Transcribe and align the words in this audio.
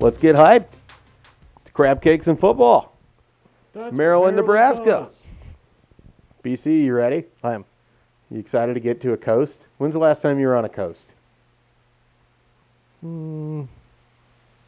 Let's 0.00 0.18
get 0.18 0.36
hyped. 0.36 0.66
It's 1.62 1.70
crab 1.72 2.02
cakes 2.02 2.26
and 2.26 2.38
football. 2.38 2.96
That's 3.74 3.94
Maryland, 3.94 4.36
Nebraska. 4.36 4.84
does. 4.84 5.12
BC, 6.42 6.84
you 6.84 6.94
ready? 6.94 7.24
I 7.44 7.52
am. 7.54 7.64
You 8.30 8.38
excited 8.40 8.74
to 8.74 8.80
get 8.80 9.00
to 9.02 9.12
a 9.12 9.16
coast? 9.16 9.52
When's 9.78 9.92
the 9.92 9.98
last 9.98 10.22
time 10.22 10.38
you 10.40 10.46
were 10.46 10.56
on 10.56 10.64
a 10.64 10.68
coast? 10.68 11.00
Mm, 13.04 13.66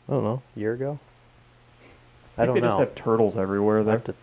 I 0.09 0.13
don't 0.13 0.25
know. 0.25 0.43
A 0.57 0.59
year 0.61 0.75
ago. 0.75 0.99
I, 2.37 2.43
I 2.43 2.47
don't 2.47 2.55
think 2.57 2.63
they 2.65 2.69
know. 2.69 2.79
just 2.79 2.89
have 2.89 3.05
turtles 3.05 3.37
everywhere 3.37 3.85
there. 3.85 3.99
to- 4.01 4.15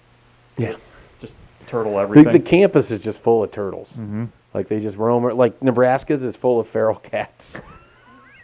Yeah. 0.57 0.75
Just 1.21 1.33
turtle 1.67 1.93
The, 1.93 1.99
everything. 1.99 2.33
the 2.33 2.39
campus 2.39 2.91
is 2.91 3.01
just 3.01 3.19
full 3.19 3.43
of 3.43 3.51
turtles. 3.51 3.87
mm-hmm. 3.93 4.25
Like 4.53 4.67
they 4.67 4.79
just 4.79 4.97
roam. 4.97 5.23
Like 5.37 5.61
Nebraska's 5.61 6.23
is 6.23 6.35
full 6.35 6.59
of 6.59 6.67
feral 6.69 6.95
cats. 7.03 7.43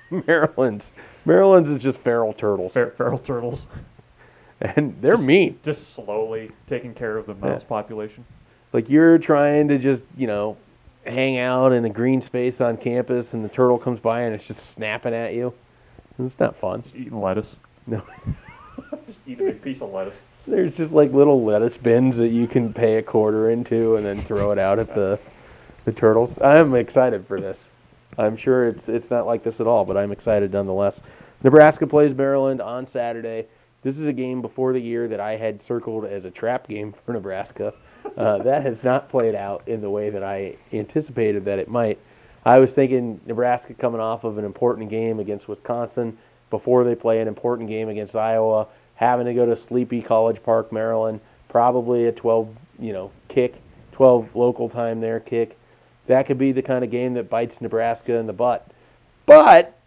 Maryland's 0.28 0.86
Maryland's 1.26 1.70
is 1.70 1.82
just 1.82 2.00
feral 2.00 2.34
turtles, 2.34 2.72
Fer- 2.74 2.94
feral 2.98 3.20
turtles. 3.20 3.60
and 4.62 4.96
they're 5.02 5.18
mean. 5.18 5.60
Just 5.64 5.94
slowly 5.96 6.52
taking 6.70 6.94
care 6.94 7.18
of 7.18 7.26
the 7.26 7.34
mouse 7.36 7.64
population. 7.68 8.26
Like 8.74 8.90
you're 8.90 9.18
trying 9.18 9.68
to 9.70 9.78
just 9.78 10.04
you 10.18 10.28
know 10.28 10.58
hang 11.06 11.38
out 11.38 11.72
in 11.72 11.86
a 11.86 11.90
green 11.90 12.22
space 12.22 12.60
on 12.60 12.78
campus, 12.78 13.28
and 13.34 13.44
the 13.44 13.50
turtle 13.50 13.78
comes 13.78 14.00
by 14.00 14.22
and 14.22 14.36
it's 14.36 14.46
just 14.46 14.60
snapping 14.76 15.14
at 15.14 15.34
you. 15.34 15.54
It's 16.20 16.40
not 16.40 16.60
fun. 16.60 16.84
Just 16.84 16.96
eating 16.96 17.20
lettuce. 17.22 17.56
No. 17.88 18.02
just 19.08 19.20
eat 19.28 19.40
a 19.40 19.44
big 19.44 19.62
piece 19.62 19.82
of 19.82 19.92
lettuce. 19.92 20.16
There's 20.48 20.74
just 20.76 20.92
like 20.92 21.12
little 21.12 21.44
lettuce 21.44 21.76
bins 21.78 22.16
that 22.18 22.30
you 22.30 22.48
can 22.48 22.74
pay 22.74 22.98
a 22.98 23.04
quarter 23.04 23.50
into 23.50 23.96
and 23.96 24.06
then 24.06 24.24
throw 24.26 24.52
it 24.52 24.60
out 24.60 24.80
at 24.80 24.94
the 24.94 25.20
the 25.86 25.92
turtles. 25.92 26.32
I'm 26.42 26.74
excited 26.76 27.28
for 27.28 27.40
this. 27.40 27.58
I'm 28.18 28.38
sure 28.38 28.70
it's 28.70 28.88
it's 28.88 29.10
not 29.10 29.26
like 29.26 29.44
this 29.44 29.60
at 29.60 29.68
all, 29.68 29.86
but 29.86 29.98
I'm 29.98 30.12
excited 30.12 30.54
nonetheless. 30.54 31.00
Nebraska 31.44 31.86
plays 31.86 32.16
Maryland 32.16 32.62
on 32.62 32.88
Saturday. 32.88 33.48
This 33.84 33.98
is 33.98 34.08
a 34.08 34.14
game 34.14 34.42
before 34.42 34.74
the 34.74 34.80
year 34.80 35.08
that 35.08 35.20
I 35.20 35.38
had 35.38 35.62
circled 35.68 36.06
as 36.06 36.26
a 36.26 36.32
trap 36.32 36.68
game 36.68 36.96
for 37.06 37.14
Nebraska. 37.14 37.74
Uh, 38.18 38.38
that 38.44 38.64
has 38.66 38.78
not 38.84 39.10
played 39.10 39.36
out 39.36 39.68
in 39.68 39.82
the 39.82 39.90
way 39.90 40.10
that 40.10 40.24
I 40.24 40.56
anticipated 40.74 41.46
that 41.46 41.60
it 41.60 41.68
might. 41.68 42.00
I 42.46 42.60
was 42.60 42.72
thinking 42.72 43.20
Nebraska 43.26 43.74
coming 43.74 44.02
off 44.02 44.24
of 44.24 44.38
an 44.38 44.46
important 44.46 44.90
game 44.90 45.20
against 45.20 45.48
Wisconsin 45.48 46.18
before 46.50 46.84
they 46.84 46.96
play 46.96 47.20
an 47.20 47.28
important 47.28 47.70
game 47.70 47.90
against 47.90 48.16
Iowa, 48.16 48.68
having 48.96 49.26
to 49.26 49.34
go 49.34 49.46
to 49.46 49.56
sleepy 49.56 50.02
College 50.02 50.42
Park, 50.44 50.72
Maryland, 50.72 51.20
probably 51.50 52.06
a 52.06 52.12
12, 52.12 52.48
you 52.80 52.94
know, 52.94 53.12
kick, 53.30 53.56
12 53.94 54.36
local 54.36 54.70
time 54.70 55.02
there 55.02 55.20
kick. 55.20 55.58
That 56.08 56.28
could 56.28 56.38
be 56.38 56.52
the 56.52 56.62
kind 56.62 56.84
of 56.84 56.92
game 56.92 57.14
that 57.16 57.30
bites 57.30 57.60
Nebraska 57.62 58.16
in 58.16 58.28
the 58.28 58.34
butt. 58.34 58.68
But 59.26 59.78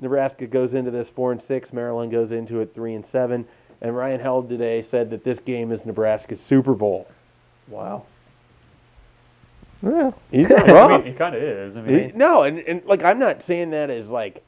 Nebraska 0.00 0.46
goes 0.46 0.72
into 0.72 0.90
this 0.90 1.08
4 1.14 1.32
and 1.32 1.42
6, 1.46 1.72
Maryland 1.72 2.12
goes 2.12 2.30
into 2.30 2.60
it 2.60 2.72
3 2.74 2.94
and 2.94 3.04
7, 3.10 3.46
and 3.82 3.96
Ryan 3.96 4.20
Held 4.20 4.48
today 4.48 4.84
said 4.90 5.10
that 5.10 5.24
this 5.24 5.38
game 5.40 5.72
is 5.72 5.84
Nebraska's 5.84 6.40
Super 6.48 6.74
Bowl. 6.74 7.08
Wow. 7.68 8.04
Yeah, 9.82 10.10
he's 10.30 10.48
not 10.48 10.68
I 10.70 10.98
mean, 10.98 11.06
it 11.06 11.18
kind 11.18 11.34
of 11.34 11.42
is. 11.42 11.76
I 11.76 11.80
mean, 11.80 12.10
He- 12.10 12.16
no, 12.16 12.42
and, 12.42 12.58
and 12.60 12.84
like 12.84 13.02
I'm 13.02 13.18
not 13.18 13.42
saying 13.46 13.70
that 13.70 13.90
as 13.90 14.06
like 14.06 14.44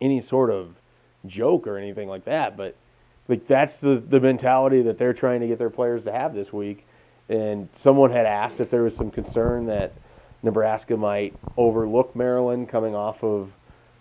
any 0.00 0.22
sort 0.22 0.50
of 0.50 0.70
joke 1.26 1.66
or 1.66 1.76
anything 1.76 2.08
like 2.08 2.24
that, 2.24 2.56
but 2.56 2.76
like 3.28 3.46
that's 3.48 3.76
the 3.80 4.02
the 4.08 4.20
mentality 4.20 4.82
that 4.82 4.98
they're 4.98 5.12
trying 5.12 5.40
to 5.40 5.46
get 5.48 5.58
their 5.58 5.70
players 5.70 6.04
to 6.04 6.12
have 6.12 6.34
this 6.34 6.52
week. 6.52 6.86
And 7.30 7.68
someone 7.82 8.10
had 8.10 8.26
asked 8.26 8.60
if 8.60 8.70
there 8.70 8.82
was 8.82 8.94
some 8.96 9.10
concern 9.10 9.66
that 9.66 9.92
Nebraska 10.42 10.96
might 10.96 11.32
overlook 11.56 12.14
Maryland 12.16 12.68
coming 12.68 12.94
off 12.94 13.22
of 13.22 13.50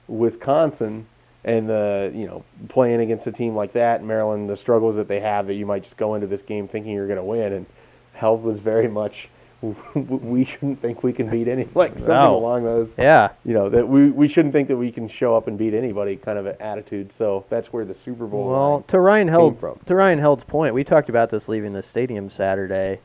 Wisconsin 0.08 1.06
and 1.46 1.70
the 1.70 2.12
you 2.14 2.26
know 2.28 2.44
playing 2.68 3.00
against 3.02 3.28
a 3.28 3.32
team 3.32 3.56
like 3.56 3.74
that, 3.74 4.04
Maryland, 4.04 4.50
the 4.50 4.58
struggles 4.58 4.96
that 4.98 5.08
they 5.08 5.20
have 5.20 5.48
that 5.48 5.54
you 5.54 5.66
might 5.66 5.84
just 5.84 5.96
go 5.98 6.16
into 6.16 6.28
this 6.28 6.42
game 6.42 6.68
thinking 6.68 6.92
you're 6.92 7.08
going 7.08 7.18
to 7.18 7.24
win. 7.24 7.54
And 7.54 7.66
Held 8.14 8.44
was 8.44 8.60
very 8.60 8.88
much 8.88 9.30
we 9.94 10.46
shouldn't 10.46 10.82
think 10.82 11.04
we 11.04 11.12
can 11.12 11.30
beat 11.30 11.48
any 11.50 11.68
like 11.76 11.92
something 11.92 12.08
No. 12.08 12.38
along 12.38 12.64
those 12.64 12.88
Yeah. 12.98 13.32
you 13.44 13.54
know 13.54 13.70
that 13.70 13.86
we 13.86 14.10
we 14.10 14.30
shouldn't 14.30 14.54
think 14.54 14.70
that 14.70 14.78
we 14.78 14.90
can 14.90 15.10
show 15.10 15.36
up 15.36 15.50
and 15.50 15.58
beat 15.58 15.74
anybody 15.74 16.16
kind 16.16 16.38
of 16.40 16.46
an 16.46 16.56
attitude. 16.62 17.12
So 17.18 17.46
that's 17.50 17.68
where 17.68 17.84
the 17.86 17.96
Super 18.06 18.26
Bowl. 18.26 18.50
Well, 18.50 18.86
to 18.88 19.00
Ryan 19.00 19.28
Held's 19.28 19.62
to 19.86 19.96
Ryan 19.96 20.20
Held's 20.20 20.44
point, 20.46 20.74
we 20.74 20.84
talked 20.84 21.10
about 21.10 21.30
this 21.30 21.48
leaving 21.48 21.74
the 21.74 21.84
stadium 21.84 22.30
Saturday. 22.30 23.00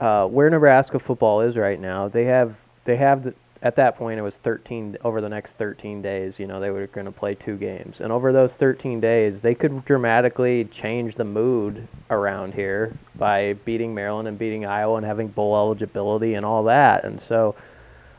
Uh, 0.00 0.26
where 0.26 0.48
Nebraska 0.48 0.98
football 0.98 1.40
is 1.40 1.56
right 1.56 1.80
now, 1.80 2.08
they 2.08 2.24
have 2.24 2.54
they 2.84 2.96
have 2.96 3.24
the, 3.24 3.34
at 3.62 3.74
that 3.74 3.96
point 3.96 4.18
it 4.18 4.22
was 4.22 4.34
13 4.44 4.96
over 5.02 5.20
the 5.20 5.28
next 5.28 5.54
13 5.58 6.00
days. 6.00 6.34
You 6.38 6.46
know 6.46 6.60
they 6.60 6.70
were 6.70 6.86
going 6.86 7.06
to 7.06 7.12
play 7.12 7.34
two 7.34 7.56
games, 7.56 7.96
and 7.98 8.12
over 8.12 8.32
those 8.32 8.52
13 8.60 9.00
days, 9.00 9.40
they 9.42 9.54
could 9.54 9.84
dramatically 9.84 10.66
change 10.66 11.16
the 11.16 11.24
mood 11.24 11.88
around 12.10 12.54
here 12.54 12.96
by 13.16 13.54
beating 13.64 13.92
Maryland 13.92 14.28
and 14.28 14.38
beating 14.38 14.64
Iowa 14.64 14.96
and 14.96 15.06
having 15.06 15.28
bowl 15.28 15.56
eligibility 15.56 16.34
and 16.34 16.46
all 16.46 16.62
that. 16.64 17.04
And 17.04 17.20
so, 17.28 17.56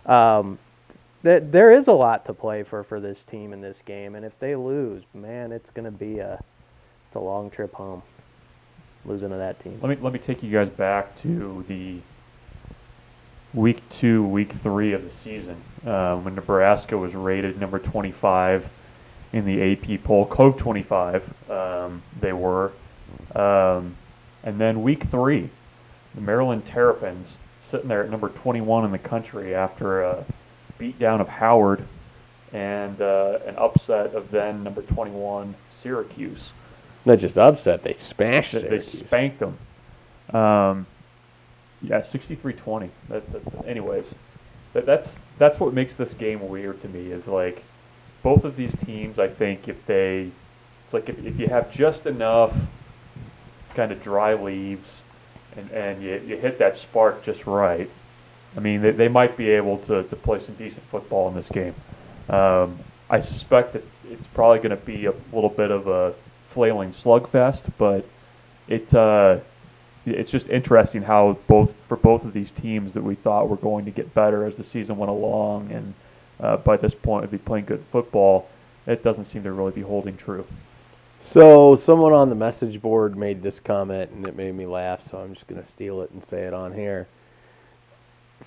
um, 0.06 0.60
th- 1.24 1.44
there 1.50 1.72
is 1.72 1.88
a 1.88 1.94
lot 1.94 2.26
to 2.26 2.34
play 2.34 2.64
for 2.64 2.84
for 2.84 3.00
this 3.00 3.20
team 3.32 3.54
in 3.54 3.62
this 3.62 3.78
game, 3.86 4.16
and 4.16 4.26
if 4.26 4.34
they 4.42 4.56
lose, 4.56 5.04
man, 5.14 5.54
it's 5.54 5.70
going 5.70 5.86
to 5.86 5.98
be 5.98 6.20
a 6.20 6.34
it's 7.08 7.16
a 7.16 7.20
long 7.20 7.50
trip 7.50 7.74
home. 7.74 8.04
Losing 9.06 9.30
to 9.30 9.38
that 9.38 9.64
team. 9.64 9.80
let 9.82 9.90
me 9.90 9.98
let 10.02 10.14
me 10.14 10.20
take 10.20 10.44
you 10.44 10.52
guys 10.52 10.70
back 10.70 11.22
to 11.22 11.64
the 11.68 12.02
week 13.54 13.82
two, 14.00 14.26
week 14.28 14.52
three 14.62 14.94
of 14.94 15.04
the 15.04 15.12
season 15.24 15.62
uh, 15.86 16.18
when 16.18 16.36
Nebraska 16.36 16.98
was 16.98 17.14
rated 17.14 17.60
number 17.60 17.80
25 17.80 18.66
in 19.34 19.46
the 19.46 19.74
AP 19.74 20.04
poll, 20.04 20.28
Cove 20.28 20.58
25. 20.58 21.24
Um, 21.50 22.04
they 22.22 22.34
were, 22.34 22.74
um, 23.36 23.96
and 24.44 24.60
then 24.60 24.84
week 24.84 25.10
three, 25.10 25.50
the 26.16 26.22
Maryland 26.22 26.64
Terrapins 26.68 27.28
sitting 27.70 27.88
there 27.88 28.04
at 28.04 28.10
number 28.10 28.30
21 28.30 28.86
in 28.86 28.92
the 28.92 29.00
country 29.00 29.54
after 29.56 30.04
a 30.04 30.26
beatdown 30.80 31.22
of 31.22 31.28
Howard 31.28 31.88
and 32.52 33.00
uh, 33.02 33.40
an 33.46 33.56
upset 33.58 34.16
of 34.16 34.32
then 34.32 34.64
number 34.64 34.82
21 34.82 35.56
Syracuse. 35.84 36.52
Not 37.06 37.20
just 37.20 37.38
upset, 37.38 37.84
they 37.84 37.94
smashed 37.94 38.54
They, 38.54 38.62
they 38.62 38.80
Syracuse. 38.80 39.00
spanked 39.00 39.40
them. 39.40 39.58
Um, 40.36 40.88
yeah, 41.82 42.02
63-20. 42.02 42.90
That, 43.10 43.32
that, 43.32 43.66
anyways, 43.68 44.06
that, 44.74 44.86
that's 44.86 45.10
that's 45.40 45.60
what 45.60 45.74
makes 45.74 45.96
this 45.96 46.14
game 46.14 46.48
weird 46.48 46.82
to 46.82 46.88
me. 46.90 47.12
Is 47.12 47.26
like 47.26 47.64
both 48.22 48.44
of 48.44 48.56
these 48.58 48.74
teams. 48.86 49.18
I 49.18 49.28
think 49.30 49.68
if 49.68 49.78
they, 49.88 50.32
it's 50.86 50.94
like 50.94 51.10
if, 51.10 51.18
if 51.20 51.40
you 51.40 51.48
have 51.48 51.72
just 51.72 52.06
enough 52.06 52.54
kind 53.76 53.92
of 53.92 54.02
dry 54.04 54.34
leaves, 54.34 54.88
and 55.56 55.72
and 55.72 56.04
you, 56.04 56.22
you 56.28 56.38
hit 56.38 56.60
that 56.60 56.78
spark 56.78 57.24
just 57.24 57.46
right. 57.48 57.90
I 58.58 58.60
mean, 58.60 58.82
they, 58.82 58.92
they 58.92 59.08
might 59.08 59.38
be 59.38 59.50
able 59.50 59.78
to, 59.86 60.04
to 60.04 60.16
play 60.16 60.44
some 60.44 60.56
decent 60.56 60.84
football 60.92 61.30
in 61.30 61.36
this 61.36 61.48
game. 61.50 61.76
Um, 62.30 62.80
I 63.10 63.22
suspect 63.22 63.74
that 63.74 63.84
it's 64.06 64.26
probably 64.34 64.58
going 64.58 64.78
to 64.78 64.86
be 64.86 65.06
a 65.06 65.14
little 65.34 65.50
bit 65.52 65.72
of 65.72 65.88
a 65.88 66.16
flailing 66.54 66.92
slugfest, 66.92 67.72
but 67.78 68.06
it 68.68 68.94
uh, 68.94 69.40
it's 70.06 70.32
just 70.32 70.48
interesting 70.48 71.02
how 71.02 71.38
both 71.48 71.72
for 71.88 71.98
both 71.98 72.24
of 72.24 72.34
these 72.34 72.50
teams 72.62 72.94
that 72.94 73.04
we 73.04 73.16
thought 73.16 73.50
were 73.50 73.58
going 73.58 73.86
to 73.86 73.92
get 73.92 74.14
better 74.14 74.46
as 74.46 74.56
the 74.56 74.64
season 74.64 74.98
went 74.98 75.10
along, 75.12 75.72
and 75.72 75.94
uh, 76.40 76.58
by 76.58 76.78
this 76.78 76.94
point 76.94 77.22
would 77.22 77.32
be 77.32 77.38
playing 77.38 77.66
good 77.66 77.84
football. 77.92 78.48
It 78.88 79.04
doesn't 79.04 79.26
seem 79.32 79.44
to 79.44 79.52
really 79.52 79.72
be 79.72 79.82
holding 79.82 80.18
true. 80.18 80.46
So 81.26 81.80
someone 81.86 82.14
on 82.14 82.30
the 82.30 82.36
message 82.36 82.82
board 82.82 83.18
made 83.18 83.44
this 83.44 83.60
comment 83.60 84.10
and 84.12 84.26
it 84.26 84.36
made 84.36 84.56
me 84.56 84.66
laugh. 84.66 85.02
So 85.12 85.18
I'm 85.18 85.34
just 85.36 85.48
going 85.48 85.62
to 85.62 85.68
steal 85.70 86.02
it 86.02 86.12
and 86.12 86.24
say 86.30 86.44
it 86.44 86.54
on 86.54 86.74
here. 86.74 87.08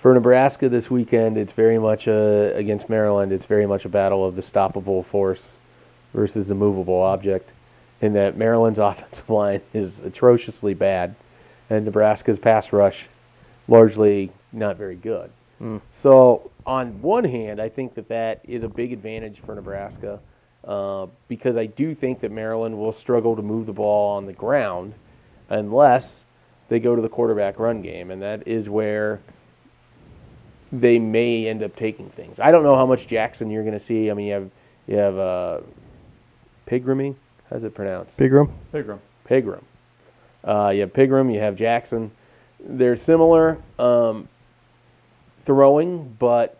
For 0.00 0.12
Nebraska 0.14 0.68
this 0.68 0.90
weekend, 0.90 1.36
it's 1.36 1.52
very 1.52 1.78
much 1.78 2.06
a 2.06 2.54
against 2.56 2.88
Maryland. 2.88 3.30
It's 3.30 3.44
very 3.44 3.66
much 3.66 3.84
a 3.84 3.88
battle 3.88 4.26
of 4.26 4.34
the 4.34 4.42
stoppable 4.42 5.06
force 5.06 5.40
versus 6.12 6.48
the 6.48 6.54
movable 6.54 7.00
object. 7.00 7.50
In 8.02 8.12
that 8.14 8.36
Maryland's 8.36 8.78
offensive 8.82 9.30
line 9.30 9.62
is 9.72 9.92
atrociously 10.04 10.74
bad, 10.74 11.16
and 11.70 11.84
Nebraska's 11.84 12.38
pass 12.38 12.72
rush 12.72 13.06
largely 13.68 14.30
not 14.52 14.76
very 14.76 14.96
good. 14.96 15.30
Mm. 15.60 15.80
So 16.02 16.50
on 16.66 17.00
one 17.00 17.24
hand, 17.24 17.60
I 17.60 17.68
think 17.68 17.94
that 17.94 18.08
that 18.08 18.40
is 18.44 18.62
a 18.62 18.68
big 18.68 18.92
advantage 18.92 19.40
for 19.46 19.54
Nebraska 19.54 20.20
uh, 20.64 21.06
because 21.28 21.56
I 21.56 21.66
do 21.66 21.94
think 21.94 22.20
that 22.20 22.30
Maryland 22.30 22.76
will 22.76 22.92
struggle 22.92 23.36
to 23.36 23.42
move 23.42 23.66
the 23.66 23.72
ball 23.72 24.16
on 24.16 24.26
the 24.26 24.32
ground 24.32 24.94
unless 25.48 26.06
they 26.68 26.78
go 26.78 26.96
to 26.96 27.02
the 27.02 27.08
quarterback 27.08 27.58
run 27.58 27.82
game, 27.82 28.10
and 28.10 28.22
that 28.22 28.46
is 28.48 28.68
where 28.68 29.20
they 30.72 30.98
may 30.98 31.46
end 31.46 31.62
up 31.62 31.76
taking 31.76 32.08
things. 32.10 32.38
I 32.40 32.50
don't 32.50 32.62
know 32.62 32.76
how 32.76 32.86
much 32.86 33.06
Jackson 33.06 33.50
you're 33.50 33.64
going 33.64 33.78
to 33.78 33.84
see. 33.84 34.10
I 34.10 34.14
mean, 34.14 34.26
you 34.26 34.32
have 34.32 34.50
you 34.86 34.96
have 34.96 35.18
uh, 35.18 35.60
Pigramy. 36.66 37.14
How's 37.52 37.64
it 37.64 37.74
pronounced? 37.74 38.16
Pigrome. 38.16 38.50
Pigrome. 38.72 38.98
Pigrome. 39.28 39.62
Uh, 40.44 40.70
you 40.70 40.80
have 40.80 40.92
Pigrome, 40.92 41.32
you 41.32 41.40
have 41.40 41.54
Jackson. 41.54 42.10
They're 42.58 42.96
similar 42.96 43.58
um, 43.78 44.28
throwing, 45.44 46.16
but 46.18 46.58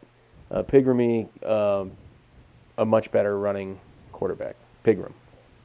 uh, 0.51 0.63
Pigramy 0.63 1.29
um, 1.49 1.93
a 2.79 2.85
much 2.85 3.11
better 3.11 3.39
running 3.39 3.81
quarterback. 4.13 4.57
Pigrome. 4.85 5.13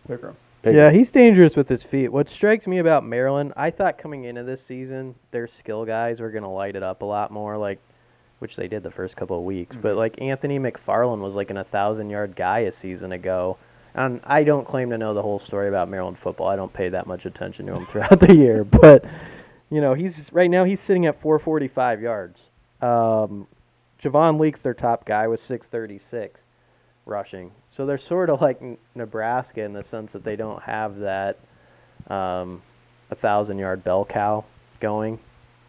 Pigrome. 0.08 0.36
Pigrome. 0.64 0.74
Yeah, 0.74 0.92
he's 0.92 1.12
dangerous 1.12 1.56
with 1.56 1.68
his 1.68 1.84
feet. 1.84 2.08
What 2.10 2.30
strikes 2.30 2.66
me 2.66 2.80
about 2.80 3.06
Maryland, 3.06 3.54
I 3.58 3.70
thought 3.72 3.98
coming 3.98 4.24
into 4.26 4.44
this 4.44 4.62
season, 4.66 5.14
their 5.32 5.48
skill 5.48 5.86
guys 5.86 6.20
were 6.20 6.32
going 6.32 6.44
to 6.44 6.50
light 6.50 6.76
it 6.76 6.84
up 6.84 7.02
a 7.02 7.06
lot 7.06 7.32
more, 7.32 7.58
like, 7.58 7.80
which 8.40 8.56
they 8.56 8.68
did 8.68 8.84
the 8.84 8.92
first 8.92 9.16
couple 9.16 9.38
of 9.38 9.44
weeks. 9.44 9.76
But 9.82 9.94
Mhm. 9.94 9.98
like 9.98 10.22
Anthony 10.22 10.60
McFarland 10.60 11.20
was 11.20 11.36
like 11.36 11.50
an 11.50 11.58
a 11.58 11.64
thousand 11.66 12.10
yard 12.10 12.36
guy 12.36 12.60
a 12.60 12.72
season 12.72 13.12
ago. 13.12 13.58
And 13.98 14.22
I 14.26 14.44
don't 14.44 14.66
claim 14.68 14.92
to 14.92 14.98
know 14.98 15.16
the 15.16 15.24
whole 15.24 15.40
story 15.40 15.68
about 15.68 15.90
Maryland 15.90 16.18
football. 16.22 16.48
I 16.48 16.56
don't 16.56 16.72
pay 16.72 16.90
that 16.90 17.08
much 17.08 17.26
attention 17.26 17.66
to 17.66 17.74
him 17.74 17.88
throughout 17.92 18.20
the 18.20 18.34
year, 18.34 18.64
but 18.64 19.04
you 19.70 19.82
know 19.82 19.94
he's 19.94 20.14
right 20.32 20.50
now 20.50 20.64
he's 20.64 20.80
sitting 20.82 21.08
at 21.08 21.22
445 21.22 22.02
yards. 22.02 22.40
Um, 22.82 23.48
Javon 24.02 24.40
Leaks, 24.40 24.62
their 24.62 24.76
top 24.76 25.06
guy, 25.06 25.28
was 25.28 25.42
636 25.42 26.40
rushing. 27.08 27.52
So 27.76 27.86
they're 27.86 27.98
sort 27.98 28.30
of 28.30 28.42
like 28.42 28.62
Nebraska 28.94 29.64
in 29.64 29.74
the 29.74 29.84
sense 29.84 30.12
that 30.12 30.24
they 30.24 30.36
don't 30.36 30.62
have 30.62 30.98
that 30.98 31.40
um, 32.08 32.62
a 33.10 33.16
thousand 33.16 33.58
yard 33.58 33.84
bell 33.84 34.06
cow 34.06 34.46
going. 34.80 35.20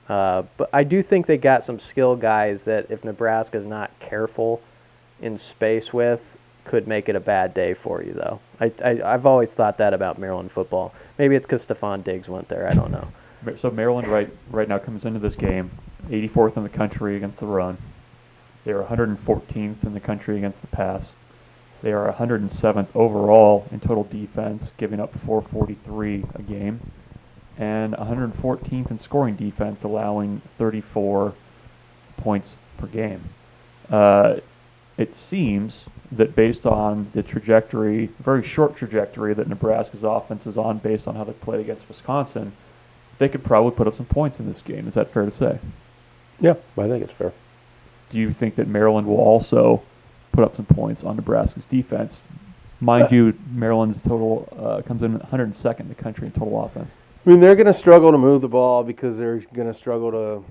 Uh, 0.09 0.43
but 0.57 0.69
I 0.73 0.85
do 0.85 1.03
think 1.03 1.27
they 1.27 1.37
got 1.37 1.65
some 1.65 1.81
skill 1.81 2.17
guys 2.17 2.63
that 2.65 2.91
if 2.91 3.05
Nebraska's 3.05 3.67
not 3.67 3.91
careful 4.01 4.61
in 5.21 5.39
space 5.39 5.93
with, 5.93 6.21
could 6.69 6.87
make 6.87 7.09
it 7.09 7.17
a 7.17 7.21
bad 7.21 7.55
day 7.55 7.75
for 7.75 8.03
you 8.03 8.13
though. 8.13 8.41
I, 8.61 8.73
I 8.85 9.15
I've 9.15 9.27
always 9.27 9.51
thought 9.51 9.79
that 9.79 9.95
about 9.95 10.19
Maryland 10.19 10.51
football. 10.53 10.95
Maybe 11.19 11.35
it's 11.35 11.47
because 11.47 11.65
Stefon 11.65 12.05
Diggs 12.05 12.29
went 12.29 12.49
there. 12.49 12.69
I 12.69 12.75
don't 12.75 12.91
know. 12.91 13.09
So 13.61 13.71
Maryland 13.71 14.09
right 14.09 14.31
right 14.51 14.69
now 14.69 14.79
comes 14.79 15.05
into 15.05 15.21
this 15.21 15.37
game 15.37 15.71
84th 16.09 16.57
in 16.57 16.63
the 16.63 16.69
country 16.69 17.17
against 17.17 17.41
the 17.41 17.47
run. 17.47 17.79
They 18.65 18.73
are 18.73 18.85
114th 18.85 19.85
in 19.85 19.95
the 19.95 20.01
country 20.01 20.37
against 20.37 20.61
the 20.61 20.67
pass. 20.67 21.07
They 21.83 21.93
are 21.93 22.13
107th 22.13 22.89
overall 22.95 23.67
in 23.71 23.81
total 23.81 24.05
defense, 24.05 24.73
giving 24.77 24.99
up 24.99 25.13
443 25.25 26.25
a 26.35 26.43
game, 26.43 26.93
and 27.57 27.95
114th 27.95 28.91
in 28.91 28.99
scoring 28.99 29.37
defense, 29.37 29.81
allowing 29.85 30.43
34 30.59 31.35
points 32.17 32.51
per 32.79 32.89
game. 32.89 33.31
Uh, 33.89 34.37
it 34.97 35.15
seems 35.31 35.85
that 36.13 36.35
based 36.35 36.65
on 36.65 37.11
the 37.15 37.23
trajectory, 37.23 38.11
very 38.25 38.47
short 38.47 38.77
trajectory 38.77 39.35
that 39.35 39.49
Nebraska's 39.49 40.03
offense 40.03 40.47
is 40.47 40.57
on, 40.57 40.79
based 40.79 41.07
on 41.07 41.15
how 41.15 41.25
they 41.25 41.33
played 41.33 41.61
against 41.61 41.89
Wisconsin, 41.89 42.53
they 43.19 43.29
could 43.29 43.45
probably 43.45 43.73
put 43.73 43.87
up 43.87 43.97
some 43.97 44.07
points 44.07 44.39
in 44.39 44.51
this 44.51 44.63
game. 44.63 44.89
Is 44.89 44.95
that 44.95 45.13
fair 45.13 45.27
to 45.27 45.37
say? 45.37 45.59
Yeah, 46.41 46.55
I 46.77 46.89
think 46.89 47.05
it's 47.05 47.13
fair. 47.13 47.33
Do 48.11 48.19
you 48.19 48.33
think 48.33 48.57
that 48.57 48.69
Maryland 48.69 49.07
will 49.07 49.19
also 49.19 49.83
put 50.33 50.45
up 50.45 50.57
some 50.57 50.67
points 50.67 51.03
on 51.03 51.17
Nebraska's 51.17 51.65
defense? 51.69 52.17
Mind 52.81 53.05
Uh, 53.05 53.09
you, 53.11 53.35
Maryland's 53.51 53.99
total 54.07 54.49
uh, 54.57 54.83
comes 54.87 55.03
in 55.03 55.19
102nd 55.19 55.81
in 55.81 55.89
the 55.89 55.95
country 55.95 56.27
in 56.27 56.33
total 56.33 56.65
offense. 56.65 56.91
I 57.27 57.31
mean, 57.31 57.41
they're 57.41 57.57
going 57.57 57.67
to 57.67 57.75
struggle 57.75 58.13
to 58.13 58.19
move 58.19 58.41
the 58.41 58.49
ball 58.49 58.85
because 58.85 59.19
they're 59.19 59.41
going 59.53 59.71
to 59.71 59.79
struggle 59.79 60.11
to 60.13 60.45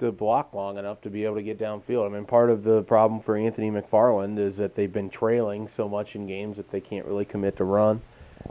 to 0.00 0.10
block 0.10 0.52
long 0.52 0.78
enough 0.78 1.00
to 1.02 1.10
be 1.10 1.24
able 1.24 1.36
to 1.36 1.42
get 1.42 1.58
downfield. 1.58 2.06
I 2.06 2.12
mean, 2.12 2.24
part 2.24 2.50
of 2.50 2.64
the 2.64 2.82
problem 2.82 3.20
for 3.20 3.36
Anthony 3.36 3.70
McFarland 3.70 4.38
is 4.38 4.56
that 4.56 4.74
they've 4.74 4.92
been 4.92 5.10
trailing 5.10 5.68
so 5.76 5.88
much 5.88 6.14
in 6.14 6.26
games 6.26 6.56
that 6.56 6.70
they 6.70 6.80
can't 6.80 7.06
really 7.06 7.24
commit 7.24 7.56
to 7.58 7.64
run, 7.64 8.00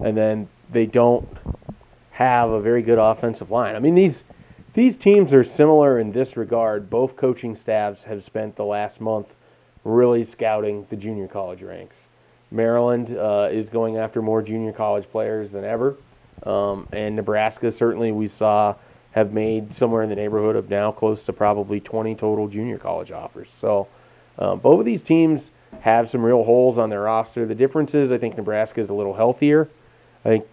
and 0.03 0.15
then 0.15 0.47
they 0.71 0.85
don't 0.85 1.27
have 2.11 2.49
a 2.49 2.61
very 2.61 2.81
good 2.81 2.99
offensive 2.99 3.51
line. 3.51 3.75
I 3.75 3.79
mean, 3.79 3.95
these 3.95 4.23
these 4.73 4.95
teams 4.95 5.33
are 5.33 5.43
similar 5.43 5.99
in 5.99 6.11
this 6.11 6.37
regard. 6.37 6.89
Both 6.89 7.15
coaching 7.15 7.55
staffs 7.55 8.03
have 8.03 8.23
spent 8.23 8.55
the 8.55 8.63
last 8.63 9.01
month 9.01 9.27
really 9.83 10.25
scouting 10.25 10.85
the 10.89 10.95
junior 10.95 11.27
college 11.27 11.61
ranks. 11.61 11.95
Maryland 12.51 13.15
uh, 13.17 13.49
is 13.51 13.69
going 13.69 13.97
after 13.97 14.21
more 14.21 14.41
junior 14.41 14.71
college 14.71 15.09
players 15.11 15.51
than 15.51 15.63
ever. 15.63 15.97
Um, 16.43 16.87
and 16.91 17.15
Nebraska, 17.15 17.71
certainly, 17.71 18.11
we 18.11 18.27
saw 18.27 18.75
have 19.11 19.33
made 19.33 19.75
somewhere 19.75 20.03
in 20.03 20.09
the 20.09 20.15
neighborhood 20.15 20.55
of 20.55 20.69
now 20.69 20.91
close 20.91 21.23
to 21.23 21.33
probably 21.33 21.79
20 21.79 22.15
total 22.15 22.47
junior 22.47 22.77
college 22.77 23.11
offers. 23.11 23.47
So 23.59 23.87
um, 24.37 24.59
both 24.59 24.79
of 24.79 24.85
these 24.85 25.01
teams 25.01 25.49
have 25.81 26.09
some 26.09 26.23
real 26.23 26.43
holes 26.43 26.77
on 26.77 26.89
their 26.89 27.01
roster. 27.01 27.45
The 27.45 27.55
difference 27.55 27.93
is, 27.93 28.11
I 28.11 28.17
think 28.17 28.37
Nebraska 28.37 28.81
is 28.81 28.89
a 28.89 28.93
little 28.93 29.13
healthier. 29.13 29.69
I 30.25 30.29
think, 30.29 30.45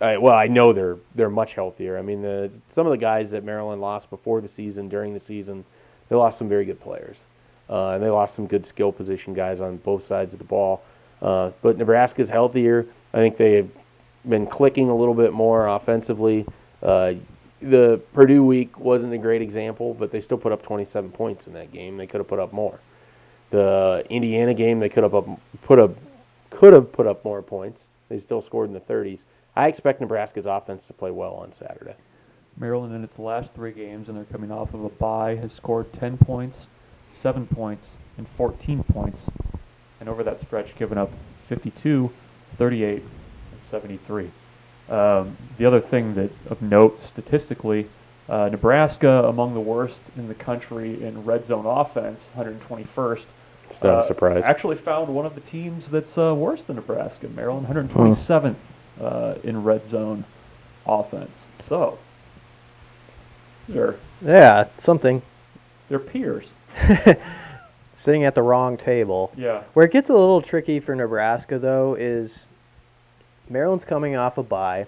I, 0.00 0.16
well, 0.16 0.34
I 0.34 0.46
know 0.46 0.72
they're 0.72 0.96
they're 1.14 1.30
much 1.30 1.52
healthier. 1.52 1.98
I 1.98 2.02
mean, 2.02 2.22
the, 2.22 2.50
some 2.74 2.86
of 2.86 2.90
the 2.90 2.98
guys 2.98 3.30
that 3.32 3.44
Maryland 3.44 3.82
lost 3.82 4.08
before 4.08 4.40
the 4.40 4.48
season, 4.56 4.88
during 4.88 5.12
the 5.12 5.20
season, 5.20 5.64
they 6.08 6.16
lost 6.16 6.38
some 6.38 6.48
very 6.48 6.64
good 6.64 6.80
players, 6.80 7.16
uh, 7.68 7.90
and 7.90 8.02
they 8.02 8.08
lost 8.08 8.34
some 8.34 8.46
good 8.46 8.66
skill 8.66 8.92
position 8.92 9.34
guys 9.34 9.60
on 9.60 9.76
both 9.78 10.06
sides 10.06 10.32
of 10.32 10.38
the 10.38 10.44
ball. 10.44 10.82
Uh, 11.20 11.50
but 11.62 11.76
Nebraska's 11.76 12.30
healthier. 12.30 12.86
I 13.12 13.18
think 13.18 13.36
they've 13.36 13.70
been 14.28 14.46
clicking 14.46 14.88
a 14.88 14.96
little 14.96 15.14
bit 15.14 15.32
more 15.32 15.68
offensively. 15.68 16.46
Uh, 16.82 17.12
the 17.62 18.00
Purdue 18.14 18.44
week 18.44 18.78
wasn't 18.78 19.12
a 19.12 19.18
great 19.18 19.42
example, 19.42 19.94
but 19.94 20.10
they 20.10 20.20
still 20.20 20.38
put 20.38 20.52
up 20.52 20.62
27 20.62 21.10
points 21.10 21.46
in 21.46 21.52
that 21.54 21.72
game. 21.72 21.96
They 21.96 22.06
could 22.06 22.18
have 22.20 22.28
put 22.28 22.38
up 22.38 22.52
more. 22.52 22.80
The 23.50 24.04
Indiana 24.08 24.54
game, 24.54 24.80
they 24.80 24.88
could 24.88 25.02
have 25.02 25.12
put 25.62 25.78
up 25.78 25.90
could 26.50 26.72
have 26.72 26.92
put 26.92 27.06
up 27.06 27.24
more 27.24 27.42
points. 27.42 27.80
They 28.08 28.20
still 28.20 28.42
scored 28.42 28.68
in 28.68 28.74
the 28.74 28.80
30s. 28.80 29.18
I 29.56 29.68
expect 29.68 30.00
Nebraska's 30.00 30.46
offense 30.46 30.82
to 30.88 30.92
play 30.92 31.10
well 31.10 31.34
on 31.34 31.52
Saturday. 31.58 31.94
Maryland 32.56 32.94
in 32.94 33.04
its 33.04 33.18
last 33.18 33.50
three 33.54 33.72
games, 33.72 34.08
and 34.08 34.16
they're 34.16 34.24
coming 34.24 34.50
off 34.50 34.74
of 34.74 34.84
a 34.84 34.88
bye, 34.88 35.36
has 35.36 35.52
scored 35.52 35.92
10 35.94 36.18
points, 36.18 36.56
7 37.22 37.46
points, 37.46 37.86
and 38.18 38.26
14 38.36 38.82
points, 38.84 39.18
and 40.00 40.08
over 40.08 40.22
that 40.24 40.40
stretch 40.40 40.76
given 40.76 40.98
up 40.98 41.10
52, 41.48 42.10
38, 42.58 43.02
and 43.02 43.60
73. 43.70 44.30
Um, 44.90 45.36
the 45.58 45.64
other 45.66 45.80
thing 45.80 46.14
that 46.16 46.30
of 46.50 46.60
note 46.60 46.98
statistically, 47.12 47.88
uh, 48.28 48.48
Nebraska 48.48 49.24
among 49.24 49.54
the 49.54 49.60
worst 49.60 49.98
in 50.16 50.28
the 50.28 50.34
country 50.34 51.02
in 51.02 51.24
red 51.24 51.46
zone 51.46 51.64
offense, 51.66 52.20
121st. 52.36 53.24
It's 53.70 53.82
not 53.82 54.00
uh, 54.00 54.02
a 54.02 54.06
surprise. 54.08 54.42
Actually, 54.44 54.76
found 54.78 55.14
one 55.14 55.26
of 55.26 55.34
the 55.36 55.40
teams 55.42 55.84
that's 55.92 56.18
uh, 56.18 56.34
worse 56.34 56.62
than 56.66 56.76
Nebraska, 56.76 57.28
Maryland, 57.28 57.66
127th 57.68 58.56
uh, 59.00 59.34
in 59.44 59.62
red 59.62 59.88
zone 59.90 60.24
offense. 60.86 61.30
So, 61.68 61.98
they're 63.68 63.96
Yeah, 64.24 64.64
something. 64.82 65.22
they're 65.88 66.00
peers. 66.00 66.46
Sitting 68.04 68.24
at 68.24 68.34
the 68.34 68.42
wrong 68.42 68.76
table. 68.78 69.30
Yeah. 69.36 69.62
Where 69.74 69.84
it 69.86 69.92
gets 69.92 70.08
a 70.08 70.12
little 70.14 70.40
tricky 70.42 70.80
for 70.80 70.94
Nebraska, 70.96 71.58
though, 71.58 71.94
is 71.98 72.32
Maryland's 73.50 73.84
coming 73.84 74.14
off 74.16 74.38
a 74.38 74.42
bye. 74.42 74.86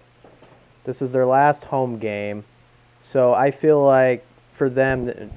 This 0.86 1.02
is 1.02 1.12
their 1.12 1.26
last 1.26 1.64
home 1.64 1.98
game, 1.98 2.44
so 3.12 3.34
I 3.34 3.50
feel 3.50 3.84
like 3.84 4.24
for 4.56 4.70
them, 4.70 5.06
th- 5.06 5.28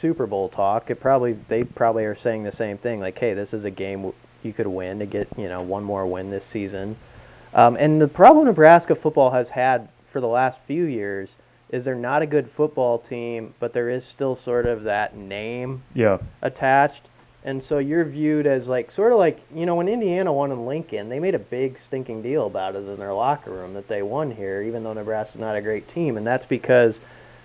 Super 0.00 0.26
Bowl 0.26 0.48
talk, 0.48 0.90
it 0.90 1.00
probably 1.00 1.36
they 1.48 1.64
probably 1.64 2.04
are 2.04 2.16
saying 2.16 2.44
the 2.44 2.52
same 2.52 2.78
thing. 2.78 3.00
Like, 3.00 3.18
hey, 3.18 3.34
this 3.34 3.52
is 3.52 3.64
a 3.64 3.70
game 3.70 4.12
you 4.42 4.52
could 4.52 4.66
win 4.66 4.98
to 5.00 5.06
get 5.06 5.28
you 5.36 5.48
know 5.48 5.60
one 5.62 5.82
more 5.84 6.06
win 6.06 6.30
this 6.30 6.44
season. 6.52 6.96
Um, 7.52 7.76
and 7.76 8.00
the 8.00 8.08
problem 8.08 8.46
Nebraska 8.46 8.94
football 8.94 9.30
has 9.32 9.48
had 9.48 9.88
for 10.12 10.20
the 10.20 10.26
last 10.28 10.58
few 10.66 10.84
years 10.84 11.30
is 11.70 11.84
they're 11.84 11.94
not 11.94 12.22
a 12.22 12.26
good 12.26 12.50
football 12.56 12.98
team, 12.98 13.54
but 13.60 13.72
there 13.74 13.90
is 13.90 14.04
still 14.06 14.36
sort 14.36 14.66
of 14.66 14.84
that 14.84 15.16
name 15.16 15.82
Yeah. 15.94 16.18
attached. 16.42 17.02
And 17.44 17.62
so 17.68 17.78
you're 17.78 18.04
viewed 18.04 18.46
as 18.46 18.66
like 18.66 18.90
sort 18.90 19.12
of 19.12 19.18
like 19.18 19.40
you 19.54 19.64
know 19.64 19.76
when 19.76 19.88
Indiana 19.88 20.32
won 20.32 20.50
in 20.50 20.66
Lincoln, 20.66 21.08
they 21.08 21.20
made 21.20 21.34
a 21.34 21.38
big 21.38 21.78
stinking 21.86 22.22
deal 22.22 22.46
about 22.46 22.74
it 22.74 22.86
in 22.86 22.98
their 22.98 23.14
locker 23.14 23.52
room 23.52 23.74
that 23.74 23.88
they 23.88 24.02
won 24.02 24.30
here, 24.30 24.62
even 24.62 24.82
though 24.82 24.92
Nebraska's 24.92 25.40
not 25.40 25.56
a 25.56 25.62
great 25.62 25.88
team, 25.88 26.16
and 26.16 26.26
that's 26.26 26.46
because 26.46 26.98